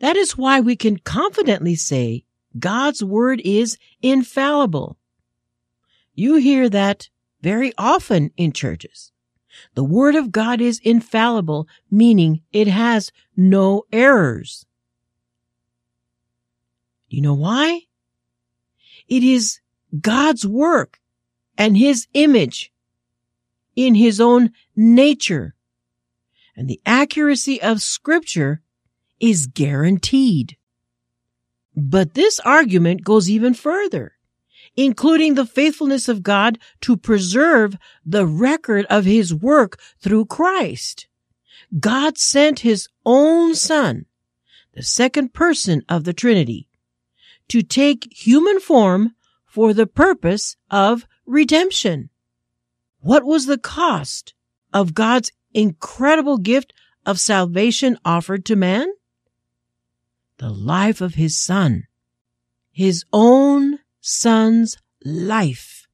That 0.00 0.16
is 0.16 0.36
why 0.36 0.60
we 0.60 0.76
can 0.76 0.98
confidently 0.98 1.74
say 1.74 2.24
God's 2.58 3.02
word 3.02 3.40
is 3.44 3.78
infallible. 4.02 4.96
You 6.14 6.36
hear 6.36 6.68
that 6.70 7.08
very 7.42 7.72
often 7.76 8.30
in 8.36 8.52
churches. 8.52 9.12
The 9.74 9.84
Word 9.84 10.14
of 10.14 10.32
God 10.32 10.60
is 10.60 10.80
infallible, 10.82 11.68
meaning 11.90 12.42
it 12.52 12.66
has 12.66 13.12
no 13.36 13.84
errors. 13.92 14.66
You 17.08 17.22
know 17.22 17.34
why? 17.34 17.82
It 19.08 19.22
is 19.22 19.60
God's 20.00 20.46
work 20.46 21.00
and 21.56 21.76
His 21.76 22.06
image 22.14 22.72
in 23.74 23.94
His 23.94 24.20
own 24.20 24.52
nature. 24.74 25.54
And 26.56 26.68
the 26.68 26.80
accuracy 26.86 27.60
of 27.60 27.82
Scripture 27.82 28.62
is 29.20 29.46
guaranteed. 29.46 30.56
But 31.76 32.14
this 32.14 32.40
argument 32.40 33.04
goes 33.04 33.28
even 33.28 33.52
further 33.52 34.16
including 34.76 35.34
the 35.34 35.46
faithfulness 35.46 36.08
of 36.08 36.22
God 36.22 36.58
to 36.82 36.96
preserve 36.96 37.76
the 38.04 38.26
record 38.26 38.86
of 38.90 39.04
his 39.04 39.34
work 39.34 39.80
through 40.00 40.26
Christ. 40.26 41.06
God 41.80 42.18
sent 42.18 42.60
his 42.60 42.88
own 43.04 43.54
son, 43.54 44.04
the 44.74 44.82
second 44.82 45.32
person 45.32 45.82
of 45.88 46.04
the 46.04 46.12
Trinity, 46.12 46.68
to 47.48 47.62
take 47.62 48.12
human 48.12 48.60
form 48.60 49.14
for 49.56 49.72
the 49.72 49.86
purpose 49.86 50.54
of 50.70 51.06
redemption. 51.24 52.10
What 53.00 53.24
was 53.24 53.46
the 53.46 53.56
cost 53.56 54.34
of 54.70 54.92
God's 54.92 55.32
incredible 55.54 56.36
gift 56.36 56.74
of 57.06 57.18
salvation 57.18 57.98
offered 58.04 58.44
to 58.44 58.54
man? 58.54 58.92
The 60.36 60.50
life 60.50 61.00
of 61.00 61.14
his 61.14 61.40
son, 61.40 61.84
his 62.70 63.06
own 63.14 63.78
son's 64.02 64.76
life. 65.02 65.86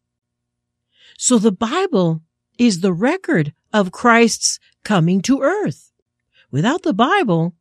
So 1.16 1.38
the 1.38 1.52
Bible 1.52 2.20
is 2.58 2.80
the 2.80 2.92
record 2.92 3.52
of 3.72 3.92
Christ's 3.92 4.58
coming 4.82 5.22
to 5.22 5.40
earth. 5.40 5.92
Without 6.50 6.82
the 6.82 6.94
Bible, 6.94 7.54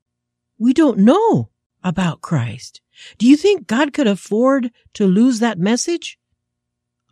we 0.57 0.73
don't 0.73 0.97
know 0.97 1.50
about 1.83 2.21
Christ. 2.21 2.81
Do 3.17 3.27
you 3.27 3.35
think 3.35 3.67
God 3.67 3.93
could 3.93 4.07
afford 4.07 4.71
to 4.93 5.05
lose 5.05 5.39
that 5.39 5.59
message 5.59 6.19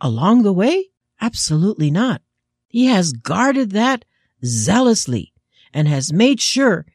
along 0.00 0.42
the 0.42 0.52
way? 0.52 0.90
Absolutely 1.20 1.90
not. 1.90 2.22
He 2.68 2.86
has 2.86 3.12
guarded 3.12 3.72
that 3.72 4.04
zealously 4.44 5.32
and 5.72 5.88
has 5.88 6.12
made 6.12 6.40
sure 6.40 6.86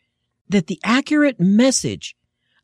that 0.50 0.68
the 0.68 0.80
accurate 0.84 1.40
message 1.40 2.16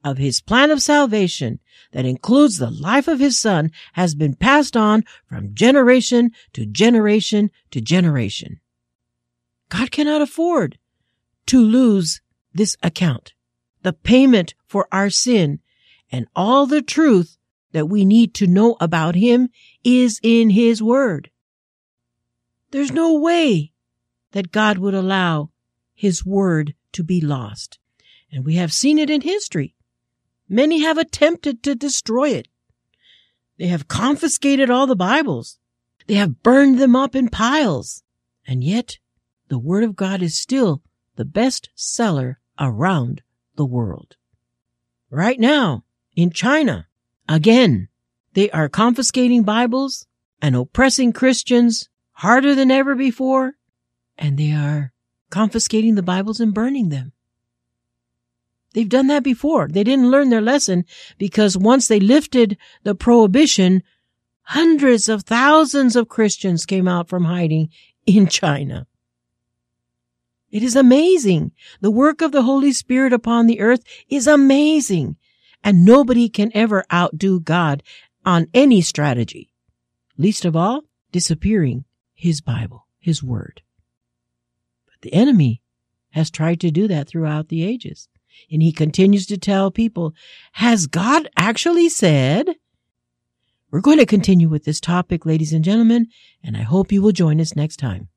of 0.04 0.17
his 0.17 0.41
plan 0.41 0.71
of 0.71 0.82
salvation 0.82 1.60
that 1.91 2.06
includes 2.06 2.58
the 2.58 2.71
life 2.71 3.08
of 3.08 3.19
his 3.19 3.39
son 3.39 3.71
has 3.93 4.15
been 4.15 4.34
passed 4.34 4.76
on 4.76 5.04
from 5.28 5.54
generation 5.54 6.32
to 6.54 6.65
generation 6.65 7.52
to 7.69 7.82
generation. 7.82 8.60
God 9.69 9.91
cannot 9.91 10.21
afford 10.21 10.78
to 11.47 11.62
lose 11.62 12.21
this 12.54 12.76
account, 12.82 13.34
the 13.84 13.94
payment 13.94 14.54
for 14.67 14.88
our 14.91 15.10
sin 15.10 15.60
and 16.12 16.28
all 16.36 16.65
the 16.65 16.82
truth 16.82 17.38
that 17.72 17.88
we 17.88 18.06
need 18.06 18.34
to 18.36 18.48
know 18.48 18.76
about 18.80 19.15
him 19.15 19.50
is 19.84 20.20
in 20.24 20.50
his 20.50 20.84
word. 20.84 21.30
There's 22.72 22.91
no 22.91 23.15
way 23.15 23.72
that 24.32 24.52
God 24.52 24.78
would 24.78 24.94
allow 24.94 25.52
his 25.94 26.26
word 26.26 26.74
to 26.94 27.04
be 27.04 27.22
lost. 27.22 27.80
And 28.32 28.46
we 28.46 28.56
have 28.56 28.74
seen 28.74 28.98
it 28.98 29.10
in 29.10 29.22
history. 29.22 29.76
Many 30.48 30.82
have 30.82 30.98
attempted 30.98 31.63
to 31.63 31.76
destroy 31.76 32.30
it. 32.30 32.48
They 33.58 33.67
have 33.67 33.88
confiscated 33.88 34.70
all 34.70 34.88
the 34.88 34.96
Bibles. 34.96 35.60
They 36.08 36.15
have 36.15 36.44
burned 36.44 36.80
them 36.80 36.96
up 36.96 37.15
in 37.15 37.30
piles. 37.30 38.04
And 38.48 38.63
yet, 38.63 38.98
the 39.50 39.60
Word 39.60 39.84
of 39.84 39.96
God 39.96 40.22
is 40.22 40.39
still 40.39 40.82
the 41.15 41.26
best 41.26 41.70
seller 41.76 42.39
around 42.60 43.22
the 43.62 43.65
world. 43.65 44.15
Right 45.12 45.39
now, 45.39 45.84
in 46.15 46.32
China, 46.32 46.88
again, 47.30 47.89
they 48.34 48.50
are 48.50 48.67
confiscating 48.67 49.43
Bibles 49.43 50.08
and 50.41 50.56
oppressing 50.56 51.13
Christians 51.13 51.88
harder 52.13 52.56
than 52.56 52.71
ever 52.71 52.95
before, 52.95 53.54
and 54.17 54.39
they 54.39 54.52
are 54.52 54.93
confiscating 55.30 55.93
the 55.93 56.02
Bibles 56.02 56.39
and 56.39 56.56
burning 56.56 56.89
them. 56.89 57.13
They've 58.74 58.89
done 58.89 59.06
that 59.08 59.21
before. 59.24 59.67
They 59.67 59.84
didn't 59.84 60.10
learn 60.10 60.32
their 60.32 60.41
lesson 60.41 60.86
because 61.19 61.56
once 61.56 61.88
they 61.88 62.00
lifted 62.00 62.58
the 62.82 62.95
prohibition, 62.95 63.84
hundreds 64.41 65.08
of 65.08 65.21
thousands 65.21 65.95
of 65.95 66.10
Christians 66.10 66.65
came 66.65 66.88
out 66.88 67.10
from 67.10 67.26
hiding 67.26 67.69
in 68.08 68.26
China. 68.26 68.88
It 70.51 70.63
is 70.63 70.75
amazing. 70.75 71.51
The 71.79 71.91
work 71.91 72.21
of 72.21 72.31
the 72.31 72.43
Holy 72.43 72.73
Spirit 72.73 73.13
upon 73.13 73.47
the 73.47 73.61
earth 73.61 73.83
is 74.09 74.27
amazing. 74.27 75.15
And 75.63 75.85
nobody 75.85 76.27
can 76.27 76.51
ever 76.53 76.83
outdo 76.91 77.39
God 77.39 77.83
on 78.25 78.47
any 78.53 78.81
strategy. 78.81 79.53
Least 80.17 80.45
of 80.45 80.55
all, 80.55 80.81
disappearing 81.11 81.85
His 82.13 82.41
Bible, 82.41 82.87
His 82.99 83.23
Word. 83.23 83.61
But 84.87 85.01
the 85.01 85.13
enemy 85.13 85.61
has 86.11 86.29
tried 86.29 86.59
to 86.61 86.71
do 86.71 86.87
that 86.87 87.07
throughout 87.07 87.47
the 87.47 87.63
ages. 87.63 88.09
And 88.51 88.61
he 88.61 88.71
continues 88.71 89.25
to 89.27 89.37
tell 89.37 89.71
people, 89.71 90.13
has 90.53 90.87
God 90.87 91.29
actually 91.35 91.89
said? 91.89 92.55
We're 93.71 93.81
going 93.81 93.99
to 93.99 94.05
continue 94.05 94.49
with 94.49 94.65
this 94.65 94.81
topic, 94.81 95.25
ladies 95.25 95.53
and 95.53 95.63
gentlemen, 95.63 96.07
and 96.43 96.57
I 96.57 96.61
hope 96.61 96.91
you 96.91 97.01
will 97.01 97.13
join 97.13 97.39
us 97.39 97.55
next 97.55 97.77
time. 97.77 98.09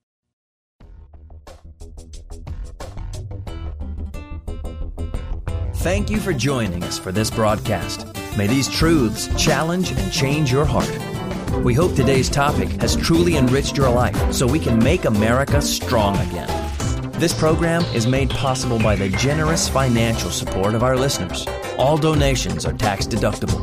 Thank 5.84 6.08
you 6.08 6.16
for 6.18 6.32
joining 6.32 6.82
us 6.82 6.98
for 6.98 7.12
this 7.12 7.30
broadcast. 7.30 8.06
May 8.38 8.46
these 8.46 8.70
truths 8.70 9.28
challenge 9.36 9.92
and 9.92 10.10
change 10.10 10.50
your 10.50 10.64
heart. 10.64 10.88
We 11.62 11.74
hope 11.74 11.94
today's 11.94 12.30
topic 12.30 12.70
has 12.80 12.96
truly 12.96 13.36
enriched 13.36 13.76
your 13.76 13.90
life 13.90 14.32
so 14.32 14.46
we 14.46 14.60
can 14.60 14.82
make 14.82 15.04
America 15.04 15.60
strong 15.60 16.16
again. 16.26 16.48
This 17.20 17.38
program 17.38 17.82
is 17.94 18.06
made 18.06 18.30
possible 18.30 18.78
by 18.78 18.96
the 18.96 19.10
generous 19.10 19.68
financial 19.68 20.30
support 20.30 20.74
of 20.74 20.82
our 20.82 20.96
listeners. 20.96 21.46
All 21.76 21.98
donations 21.98 22.64
are 22.64 22.72
tax 22.72 23.06
deductible. 23.06 23.62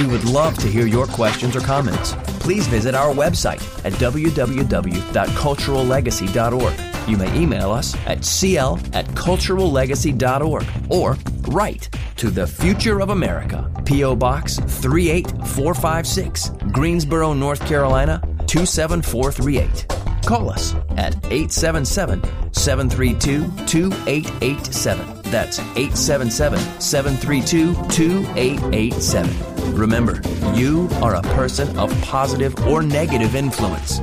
We 0.00 0.08
would 0.08 0.24
love 0.24 0.58
to 0.58 0.66
hear 0.66 0.88
your 0.88 1.06
questions 1.06 1.54
or 1.54 1.60
comments. 1.60 2.16
Please 2.40 2.66
visit 2.66 2.96
our 2.96 3.14
website 3.14 3.62
at 3.84 3.92
www.culturallegacy.org. 3.92 6.91
You 7.06 7.16
may 7.16 7.34
email 7.36 7.72
us 7.72 7.96
at 8.06 8.24
cl 8.24 8.78
at 8.92 9.06
culturallegacy.org 9.08 10.64
or 10.88 11.16
write 11.48 11.88
to 12.16 12.30
the 12.30 12.46
Future 12.46 13.00
of 13.00 13.10
America, 13.10 13.68
P.O. 13.84 14.14
Box 14.16 14.58
38456, 14.58 16.50
Greensboro, 16.72 17.32
North 17.32 17.66
Carolina 17.66 18.20
27438. 18.46 19.86
Call 20.24 20.50
us 20.50 20.74
at 20.96 21.16
877 21.26 22.22
732 22.52 23.50
2887. 23.66 25.22
That's 25.22 25.58
877 25.58 26.58
732 26.80 27.74
2887. 27.74 29.74
Remember, 29.74 30.22
you 30.54 30.88
are 31.02 31.16
a 31.16 31.22
person 31.22 31.76
of 31.76 31.90
positive 32.02 32.56
or 32.66 32.82
negative 32.82 33.34
influence. 33.34 33.98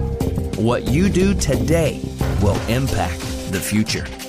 What 0.58 0.90
you 0.90 1.10
do 1.10 1.34
today 1.36 2.02
will 2.42 2.60
impact 2.68 3.20
the 3.52 3.60
future. 3.60 4.29